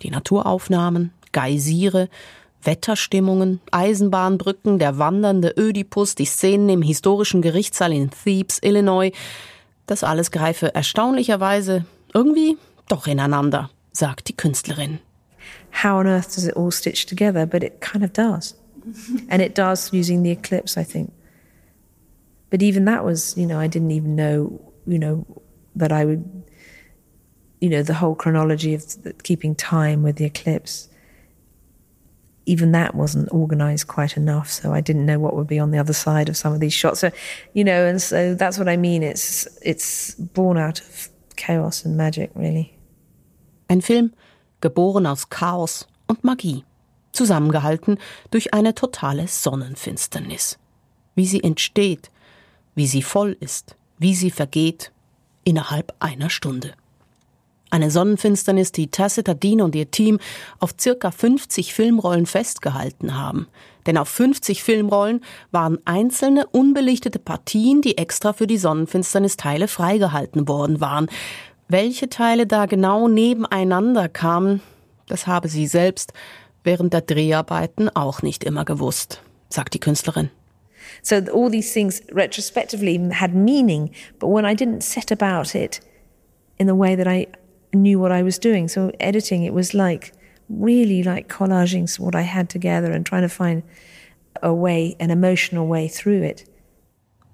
Die 0.01 0.10
Naturaufnahmen, 0.10 1.12
Geysire, 1.32 2.10
Wetterstimmungen, 2.63 3.60
Eisenbahnbrücken, 3.71 4.79
der 4.79 4.97
wandernde 4.97 5.53
Ödipus, 5.58 6.15
die 6.15 6.25
Szenen 6.25 6.69
im 6.69 6.82
historischen 6.82 7.41
Gerichtssaal 7.41 7.93
in 7.93 8.10
Thebes, 8.10 8.60
Illinois, 8.62 9.12
das 9.86 10.03
alles 10.03 10.32
greife 10.32 10.73
erstaunlicherweise 10.73 11.86
irgendwie 12.13 12.58
doch 12.88 13.08
ineinander, 13.08 13.69
sagt 13.91 14.29
die 14.29 14.38
Künstlerin. 14.38 14.99
How 15.84 15.99
on 15.99 16.08
earth 16.08 16.36
does 16.36 16.45
it 16.45 16.56
all 16.56 16.71
stitch 16.71 17.06
together? 17.06 17.45
But 17.45 17.63
it 17.63 17.82
kind 17.82 18.03
of 18.03 18.13
does. 18.13 18.56
And 19.30 19.41
it 19.41 19.56
does 19.56 19.91
using 19.93 20.24
the 20.24 20.32
eclipse, 20.32 20.78
I 20.78 20.84
think. 20.84 21.13
But 22.50 22.62
even 22.62 22.86
that 22.86 23.04
was, 23.04 23.36
you 23.38 23.46
know, 23.46 23.60
I 23.60 23.67
didn't 23.67 23.91
even 23.91 24.15
know, 24.15 24.72
you 24.86 25.00
know, 25.00 25.26
that 25.76 25.91
I 25.91 26.06
would, 26.06 26.43
you 27.62 27.69
know, 27.69 27.82
the 27.82 27.96
whole 27.96 28.15
chronology 28.15 28.74
of 28.76 28.84
keeping 29.24 29.56
time 29.56 30.04
with 30.04 30.17
the 30.17 30.26
eclipse. 30.26 30.89
Even 32.46 32.74
that 32.74 32.93
wasn't 32.93 33.32
organized 33.32 33.88
quite 33.88 34.17
enough, 34.17 34.50
so 34.50 34.74
I 34.74 34.82
didn't 34.82 35.06
know 35.06 35.17
what 35.17 35.36
would 35.36 35.48
be 35.48 35.60
on 35.60 35.72
the 35.72 35.80
other 35.80 35.93
side 35.93 36.30
of 36.30 36.36
some 36.36 36.54
of 36.54 36.60
these 36.60 36.74
shots. 36.74 37.00
So, 37.00 37.10
you 37.54 37.63
know, 37.63 37.86
and 37.86 38.02
so 38.02 38.36
that's 38.36 38.58
what 38.58 38.67
I 38.67 38.76
mean. 38.76 39.02
It's 39.02 39.48
it's 39.63 40.13
born 40.15 40.58
out 40.58 40.82
of 40.82 41.10
chaos 41.38 41.86
and 41.86 41.96
magic, 41.96 42.32
really. 42.36 42.78
Ein 43.69 43.82
Film 43.82 44.13
geboren 44.62 45.06
aus 45.06 45.30
Chaos 45.30 45.88
und 46.08 46.24
Magie. 46.24 46.65
Zusammengehalten 47.13 47.97
durch 48.32 48.54
eine 48.54 48.76
totale 48.76 49.28
Sonnenfinsternis. 49.28 50.58
Wie 51.15 51.28
sie 51.28 51.43
entsteht, 51.43 52.12
wie 52.76 52.88
sie 52.88 53.02
voll 53.02 53.38
ist, 53.39 53.76
wie 53.99 54.15
sie 54.15 54.32
vergeht, 54.32 54.91
innerhalb 55.43 55.93
einer 55.99 56.30
Stunde. 56.30 56.73
Eine 57.69 57.89
Sonnenfinsternis, 57.89 58.71
die 58.71 58.91
Tacitadine 58.91 59.63
und 59.63 59.73
ihr 59.73 59.89
Team 59.89 60.19
auf 60.60 60.76
circa 60.80 61.10
50 61.10 61.73
Filmrollen 61.73 62.28
festgehalten 62.28 63.17
haben. 63.17 63.47
Denn 63.88 63.97
auf 63.97 64.10
50 64.10 64.62
Filmrollen 64.62 65.21
waren 65.52 65.80
einzelne 65.84 66.45
unbelichtete 66.45 67.17
Partien, 67.17 67.82
die 67.82 67.97
extra 67.97 68.34
für 68.34 68.45
die 68.45 68.60
Sonnenfinsternis-Teile 68.60 69.67
freigehalten 69.67 70.47
worden 70.47 70.82
waren. 70.82 71.08
Welche 71.67 72.10
Teile 72.10 72.45
da 72.45 72.67
genau 72.67 73.08
nebeneinander 73.08 74.08
kamen, 74.08 74.62
das 75.08 75.26
habe 75.26 75.47
sie 75.47 75.65
selbst 75.65 76.13
während 76.63 76.93
der 76.93 77.02
Dreharbeiten 77.02 77.89
auch 77.95 78.21
nicht 78.21 78.43
immer 78.43 78.65
gewusst, 78.65 79.21
sagt 79.49 79.73
die 79.73 79.80
Künstlerin. 79.80 80.30
So 81.02 81.15
all 81.15 81.49
these 81.49 81.73
things 81.73 82.02
retrospectively 82.12 82.99
had 83.12 83.34
meaning, 83.34 83.91
but 84.19 84.30
when 84.30 84.45
I 84.45 84.54
didn't 84.54 84.82
set 84.82 85.12
about 85.12 85.56
it 85.56 85.80
in 86.58 86.67
the 86.67 86.76
way 86.76 86.95
that 86.95 87.08
I 87.08 87.28
knew 87.73 87.99
what 87.99 88.12
I 88.12 88.23
was 88.23 88.39
doing, 88.39 88.67
so 88.67 88.91
editing 88.99 89.43
it 89.43 89.54
was 89.54 89.73
like 89.73 90.12
really 90.49 91.04
like 91.04 91.28
collaging 91.28 91.88
what 91.99 92.15
I 92.15 92.21
had 92.21 92.49
together 92.49 92.91
and 92.91 93.06
trying 93.06 93.23
to 93.23 93.30
find 93.30 93.63
a 94.41 94.54
way, 94.54 94.95
an 94.99 95.10
emotional 95.10 95.67
way 95.67 95.88
through 95.88 96.23
it. 96.23 96.45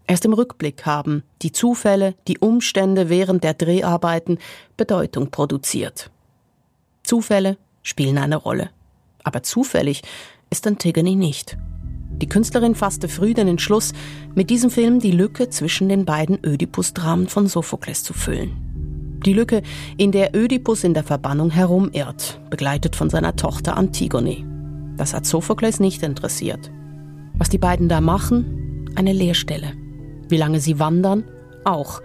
Erst 0.08 0.26
im 0.26 0.34
Rückblick 0.34 0.88
haben 0.88 1.24
die 1.44 1.52
Zufälle, 1.52 2.16
die 2.28 2.40
Umstände 2.40 3.10
während 3.10 3.44
der 3.44 3.54
Dreharbeiten 3.54 4.40
Bedeutung 4.76 5.30
produziert. 5.30 6.10
Zufälle 7.04 7.58
spielen 7.84 8.18
eine 8.18 8.38
Rolle. 8.38 8.72
Aber 9.24 9.44
zufällig 9.44 10.02
ist 10.50 10.66
Antigone 10.68 11.16
nicht. 11.16 11.58
Die 12.22 12.28
Künstlerin 12.28 12.76
fasste 12.76 13.08
früh 13.08 13.34
den 13.34 13.48
Entschluss, 13.48 13.94
mit 14.36 14.50
diesem 14.50 14.70
Film 14.70 15.00
die 15.00 15.12
Lücke 15.12 15.50
zwischen 15.50 15.88
den 15.88 16.06
beiden 16.06 16.38
Ödipus-Dramen 16.44 17.28
von 17.28 17.48
Sophokles 17.48 18.04
zu 18.04 18.14
füllen. 18.14 19.20
Die 19.26 19.34
Lücke, 19.34 19.62
in 19.98 20.12
der 20.12 20.36
Ödipus 20.36 20.84
in 20.84 20.94
der 20.94 21.04
Verbannung 21.04 21.50
herumirrt, 21.50 22.40
begleitet 22.50 22.96
von 22.96 23.10
seiner 23.10 23.36
Tochter 23.36 23.78
Antigone. 23.78 24.46
Das 24.98 25.14
hat 25.14 25.26
Sophokles 25.26 25.80
nicht 25.80 26.04
interessiert. 26.04 26.72
Was 27.36 27.50
die 27.50 27.58
beiden 27.58 27.88
da 27.90 28.02
machen? 28.02 28.86
Eine 28.96 29.14
Leerstelle. 29.14 29.74
Wie 30.28 30.38
lange 30.38 30.60
sie 30.60 30.80
wandern? 30.80 31.24
Auch. 31.64 32.02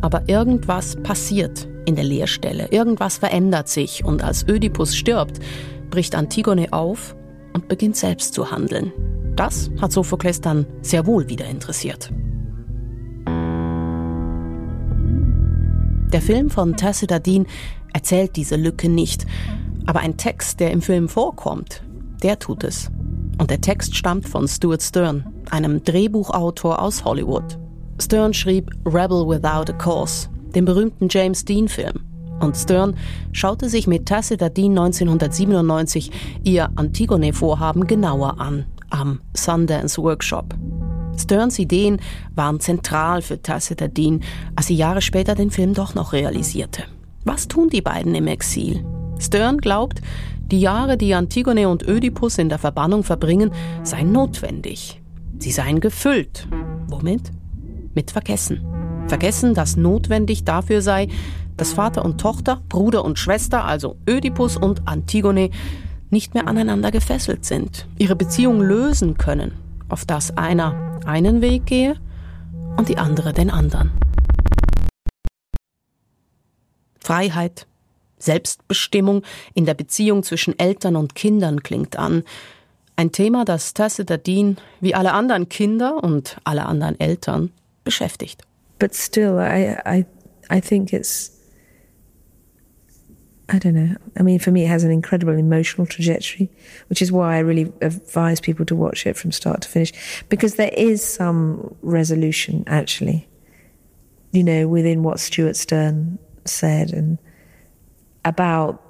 Aber 0.00 0.28
irgendwas 0.28 0.96
passiert 0.96 1.68
in 1.84 1.94
der 1.94 2.04
Leerstelle. 2.04 2.68
Irgendwas 2.70 3.18
verändert 3.18 3.68
sich 3.68 4.04
und 4.04 4.22
als 4.22 4.46
Ödipus 4.46 4.94
stirbt, 4.94 5.40
bricht 5.92 6.14
Antigone 6.14 6.72
auf 6.72 7.14
und 7.52 7.68
beginnt 7.68 7.96
selbst 7.96 8.32
zu 8.32 8.50
handeln. 8.50 8.92
Das 9.36 9.70
hat 9.80 9.92
Sophokles 9.92 10.40
dann 10.40 10.66
sehr 10.80 11.06
wohl 11.06 11.28
wieder 11.28 11.44
interessiert. 11.44 12.10
Der 16.12 16.22
Film 16.22 16.50
von 16.50 16.76
Tacita 16.76 17.18
Dean 17.18 17.46
erzählt 17.92 18.36
diese 18.36 18.56
Lücke 18.56 18.88
nicht, 18.88 19.26
aber 19.86 20.00
ein 20.00 20.16
Text, 20.16 20.60
der 20.60 20.70
im 20.70 20.80
Film 20.80 21.08
vorkommt, 21.08 21.82
der 22.22 22.38
tut 22.38 22.64
es. 22.64 22.90
Und 23.38 23.50
der 23.50 23.60
Text 23.60 23.94
stammt 23.94 24.26
von 24.26 24.48
Stuart 24.48 24.82
Stern, 24.82 25.26
einem 25.50 25.82
Drehbuchautor 25.84 26.80
aus 26.80 27.04
Hollywood. 27.04 27.58
Stern 28.00 28.32
schrieb 28.32 28.70
Rebel 28.86 29.26
Without 29.28 29.70
a 29.70 29.76
Cause, 29.76 30.30
den 30.54 30.64
berühmten 30.64 31.08
James 31.10 31.44
Dean-Film. 31.44 32.11
Und 32.42 32.56
Stern 32.56 32.96
schaute 33.30 33.68
sich 33.68 33.86
mit 33.86 34.06
Tacita 34.06 34.48
Dean 34.48 34.72
1997 34.72 36.10
ihr 36.42 36.70
Antigone-Vorhaben 36.74 37.86
genauer 37.86 38.40
an 38.40 38.66
am 38.90 39.20
Sundance 39.34 40.02
Workshop. 40.02 40.54
Sterns 41.16 41.58
Ideen 41.58 42.00
waren 42.34 42.60
zentral 42.60 43.22
für 43.22 43.40
Tacita 43.40 43.86
Dean, 43.86 44.22
als 44.56 44.66
sie 44.66 44.74
Jahre 44.74 45.02
später 45.02 45.34
den 45.34 45.50
Film 45.50 45.72
doch 45.72 45.94
noch 45.94 46.12
realisierte. 46.12 46.84
Was 47.24 47.46
tun 47.48 47.68
die 47.68 47.80
beiden 47.80 48.14
im 48.14 48.26
Exil? 48.26 48.84
Stern 49.18 49.58
glaubt, 49.58 50.00
die 50.40 50.60
Jahre, 50.60 50.96
die 50.96 51.14
Antigone 51.14 51.68
und 51.68 51.86
Ödipus 51.86 52.38
in 52.38 52.48
der 52.48 52.58
Verbannung 52.58 53.04
verbringen, 53.04 53.52
seien 53.84 54.10
notwendig. 54.10 55.00
Sie 55.38 55.52
seien 55.52 55.80
gefüllt. 55.80 56.48
Womit? 56.88 57.30
Mit 57.94 58.10
Vergessen. 58.10 58.60
Vergessen, 59.06 59.54
das 59.54 59.76
notwendig 59.76 60.44
dafür 60.44 60.82
sei, 60.82 61.08
dass 61.62 61.74
Vater 61.74 62.04
und 62.04 62.20
Tochter, 62.20 62.60
Bruder 62.68 63.04
und 63.04 63.20
Schwester, 63.20 63.64
also 63.64 63.96
Ödipus 64.10 64.56
und 64.56 64.88
Antigone, 64.88 65.50
nicht 66.10 66.34
mehr 66.34 66.48
aneinander 66.48 66.90
gefesselt 66.90 67.44
sind, 67.44 67.86
ihre 67.98 68.16
Beziehung 68.16 68.60
lösen 68.60 69.16
können, 69.16 69.52
auf 69.88 70.04
das 70.04 70.36
einer 70.36 70.98
einen 71.06 71.40
Weg 71.40 71.66
gehe 71.66 72.00
und 72.76 72.88
die 72.88 72.98
andere 72.98 73.32
den 73.32 73.48
anderen. 73.48 73.92
Freiheit, 76.98 77.68
Selbstbestimmung 78.18 79.22
in 79.54 79.64
der 79.64 79.74
Beziehung 79.74 80.24
zwischen 80.24 80.58
Eltern 80.58 80.96
und 80.96 81.14
Kindern 81.14 81.62
klingt 81.62 81.94
an. 81.94 82.24
Ein 82.96 83.12
Thema, 83.12 83.44
das 83.44 83.72
Tacita 83.72 84.16
Dean 84.16 84.56
wie 84.80 84.96
alle 84.96 85.12
anderen 85.12 85.48
Kinder 85.48 86.02
und 86.02 86.38
alle 86.42 86.66
anderen 86.66 86.98
Eltern 86.98 87.52
beschäftigt. 87.84 88.42
But 88.80 88.96
still, 88.96 89.38
I, 89.38 89.76
I, 89.86 90.04
I 90.52 90.60
think 90.60 90.92
it's 90.92 91.31
I 93.52 93.58
don't 93.58 93.74
know. 93.74 93.94
I 94.18 94.22
mean, 94.22 94.38
for 94.38 94.50
me, 94.50 94.64
it 94.64 94.68
has 94.68 94.82
an 94.82 94.90
incredible 94.90 95.34
emotional 95.34 95.86
trajectory, 95.86 96.50
which 96.88 97.02
is 97.02 97.12
why 97.12 97.36
I 97.36 97.40
really 97.40 97.70
advise 97.82 98.40
people 98.40 98.64
to 98.66 98.74
watch 98.74 99.06
it 99.06 99.14
from 99.14 99.30
start 99.30 99.60
to 99.62 99.68
finish, 99.68 99.92
because 100.30 100.54
there 100.54 100.72
is 100.74 101.04
some 101.04 101.76
resolution, 101.82 102.64
actually, 102.66 103.28
you 104.32 104.42
know, 104.42 104.66
within 104.66 105.02
what 105.02 105.20
Stuart 105.20 105.56
Stern 105.56 106.18
said 106.46 106.92
and 106.92 107.18
about 108.24 108.82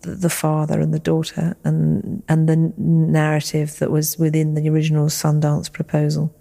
the 0.00 0.30
father 0.30 0.80
and 0.80 0.92
the 0.92 0.98
daughter 0.98 1.56
and 1.62 2.22
and 2.28 2.48
the 2.48 2.56
narrative 2.76 3.78
that 3.78 3.92
was 3.92 4.18
within 4.18 4.54
the 4.54 4.68
original 4.68 5.06
Sundance 5.06 5.72
proposal 5.72 6.34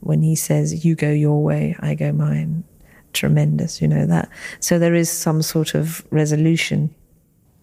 when 0.00 0.22
he 0.22 0.34
says 0.34 0.84
you 0.84 0.96
go 0.96 1.10
your 1.10 1.40
way 1.42 1.76
I 1.78 1.94
go 1.94 2.10
mine 2.10 2.64
tremendous, 3.12 3.80
you 3.80 3.88
know 3.88 4.06
that. 4.06 4.28
So 4.60 4.78
there 4.78 4.98
is 4.98 5.10
some 5.10 5.42
sort 5.42 5.74
of 5.74 6.04
resolution. 6.10 6.90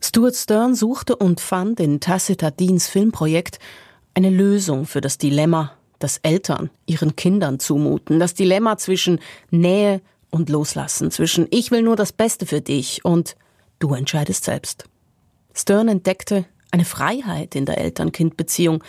Stuart 0.02 0.36
Stern 0.36 0.76
suchte 0.76 1.16
und 1.16 1.40
fand 1.40 1.80
in 1.80 2.00
Tacita 2.00 2.52
Deans 2.52 2.88
Filmprojekt 2.88 3.60
eine 4.14 4.30
Lösung 4.30 4.86
für 4.86 5.02
das 5.02 5.18
Dilemma, 5.18 5.74
das 6.00 6.18
Eltern 6.18 6.70
ihren 6.86 7.16
Kindern 7.16 7.60
zumuten, 7.60 8.20
das 8.20 8.34
Dilemma 8.34 8.78
zwischen 8.78 9.20
Nähe 9.50 10.02
und 10.30 10.50
Loslassen, 10.50 11.12
zwischen 11.12 11.48
ich 11.52 11.72
will 11.72 11.82
nur 11.82 11.96
das 11.96 12.12
Beste 12.12 12.46
für 12.46 12.62
dich 12.62 13.04
und 13.06 13.36
du 13.80 13.94
entscheidest 13.94 14.44
selbst. 14.44 14.86
Stern 15.54 15.88
entdeckte 15.88 16.46
eine 16.72 16.86
Freiheit 16.86 17.56
in 17.56 17.66
der 17.66 17.80
Eltern-Kind-Beziehung, 17.80 18.84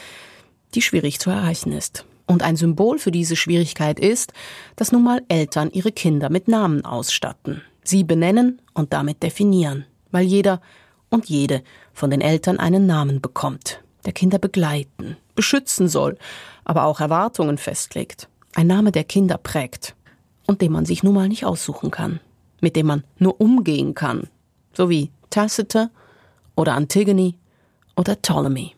die 0.74 0.82
schwierig 0.82 1.20
zu 1.20 1.30
erreichen 1.30 1.72
ist. 1.72 2.04
Und 2.28 2.42
ein 2.42 2.56
Symbol 2.56 2.98
für 2.98 3.10
diese 3.10 3.36
Schwierigkeit 3.36 3.98
ist, 3.98 4.34
dass 4.76 4.92
nun 4.92 5.02
mal 5.02 5.22
Eltern 5.28 5.70
ihre 5.70 5.90
Kinder 5.90 6.28
mit 6.28 6.46
Namen 6.46 6.84
ausstatten, 6.84 7.62
sie 7.82 8.04
benennen 8.04 8.60
und 8.74 8.92
damit 8.92 9.22
definieren, 9.22 9.86
weil 10.10 10.26
jeder 10.26 10.60
und 11.08 11.26
jede 11.26 11.62
von 11.94 12.10
den 12.10 12.20
Eltern 12.20 12.58
einen 12.58 12.86
Namen 12.86 13.22
bekommt, 13.22 13.82
der 14.04 14.12
Kinder 14.12 14.38
begleiten, 14.38 15.16
beschützen 15.34 15.88
soll, 15.88 16.18
aber 16.64 16.84
auch 16.84 17.00
Erwartungen 17.00 17.56
festlegt. 17.56 18.28
Ein 18.54 18.66
Name, 18.66 18.92
der 18.92 19.04
Kinder 19.04 19.38
prägt 19.38 19.96
und 20.46 20.60
den 20.60 20.70
man 20.70 20.84
sich 20.84 21.02
nun 21.02 21.14
mal 21.14 21.28
nicht 21.28 21.46
aussuchen 21.46 21.90
kann, 21.90 22.20
mit 22.60 22.76
dem 22.76 22.86
man 22.86 23.04
nur 23.18 23.40
umgehen 23.40 23.94
kann, 23.94 24.28
so 24.74 24.90
wie 24.90 25.10
Tacitus 25.30 25.88
oder 26.56 26.74
Antigone 26.74 27.34
oder 27.96 28.16
Ptolemy. 28.16 28.74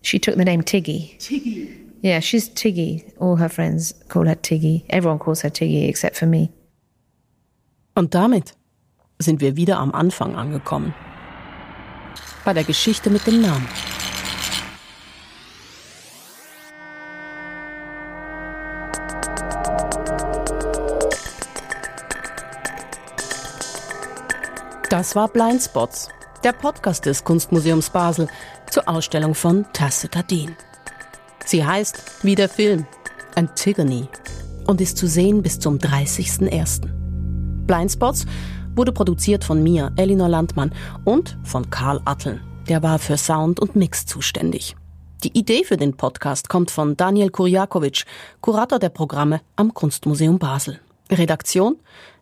She 0.00 0.18
took 0.18 0.36
the 0.36 0.44
name 0.44 0.64
Tiggy. 0.64 1.16
Tiggy. 1.18 1.83
Yeah, 2.04 2.20
she's 2.20 2.50
Tiggy. 2.50 3.02
All 3.18 3.36
her 3.36 3.48
friends 3.48 3.94
call 4.10 4.26
her 4.26 4.34
Tiggy. 4.34 4.84
Everyone 4.90 5.18
calls 5.18 5.40
her 5.40 5.48
Tiggy 5.48 5.88
except 5.88 6.18
for 6.18 6.26
me. 6.26 6.50
Und 7.94 8.14
damit 8.14 8.52
sind 9.18 9.40
wir 9.40 9.56
wieder 9.56 9.78
am 9.78 9.94
Anfang 9.94 10.36
angekommen. 10.36 10.92
Bei 12.44 12.52
der 12.52 12.64
Geschichte 12.64 13.08
mit 13.08 13.26
dem 13.26 13.40
Namen. 13.40 13.66
Das 24.90 25.16
war 25.16 25.28
Blindspots, 25.28 26.10
der 26.44 26.52
Podcast 26.52 27.06
des 27.06 27.24
Kunstmuseums 27.24 27.88
Basel 27.88 28.28
zur 28.70 28.86
Ausstellung 28.86 29.34
von 29.34 29.64
Tacita 29.72 30.22
Dean. 30.22 30.54
Sie 31.44 31.64
heißt 31.64 32.02
wie 32.22 32.34
der 32.34 32.48
Film 32.48 32.86
Antigone 33.34 34.08
und 34.66 34.80
ist 34.80 34.96
zu 34.96 35.06
sehen 35.06 35.42
bis 35.42 35.58
zum 35.58 35.78
30.01. 35.78 36.88
Blindspots 37.66 38.26
wurde 38.74 38.92
produziert 38.92 39.44
von 39.44 39.62
mir, 39.62 39.92
Elinor 39.96 40.28
Landmann, 40.28 40.74
und 41.04 41.36
von 41.44 41.70
Karl 41.70 42.00
Atteln. 42.04 42.40
Der 42.68 42.82
war 42.82 42.98
für 42.98 43.16
Sound 43.16 43.60
und 43.60 43.76
Mix 43.76 44.06
zuständig. 44.06 44.76
Die 45.22 45.38
Idee 45.38 45.64
für 45.64 45.76
den 45.76 45.96
Podcast 45.96 46.48
kommt 46.48 46.70
von 46.70 46.96
Daniel 46.96 47.30
Kurjakovic, 47.30 48.04
Kurator 48.40 48.78
der 48.78 48.88
Programme 48.88 49.40
am 49.56 49.72
Kunstmuseum 49.72 50.38
Basel. 50.38 50.80
Redaktion 51.10 51.76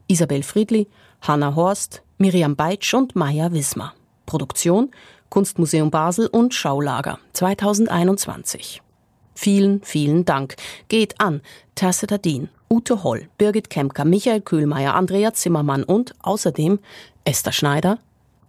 Isabel 0.08 0.42
Friedli, 0.42 0.88
Hanna 1.20 1.54
Horst, 1.54 2.02
Miriam 2.18 2.56
Beitsch 2.56 2.92
und 2.94 3.16
Maya 3.16 3.52
Wismar. 3.52 3.94
Produktion 4.26 4.90
Kunstmuseum 5.30 5.90
Basel 5.90 6.26
und 6.26 6.54
Schaulager 6.54 7.18
2021. 7.32 8.82
Vielen, 9.34 9.82
vielen 9.82 10.24
Dank. 10.24 10.56
Geht 10.88 11.20
an 11.20 11.40
Tacita 11.74 12.18
Dean, 12.18 12.48
Ute 12.70 13.02
Holl, 13.02 13.28
Birgit 13.38 13.70
Kemker, 13.70 14.04
Michael 14.04 14.40
Kühlmeier, 14.40 14.94
Andrea 14.94 15.32
Zimmermann 15.32 15.84
und 15.84 16.14
außerdem 16.20 16.78
Esther 17.24 17.52
Schneider 17.52 17.98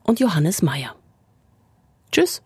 und 0.04 0.19
Johannes 0.19 0.62
Meyer. 0.62 0.96
Tschüss. 2.12 2.41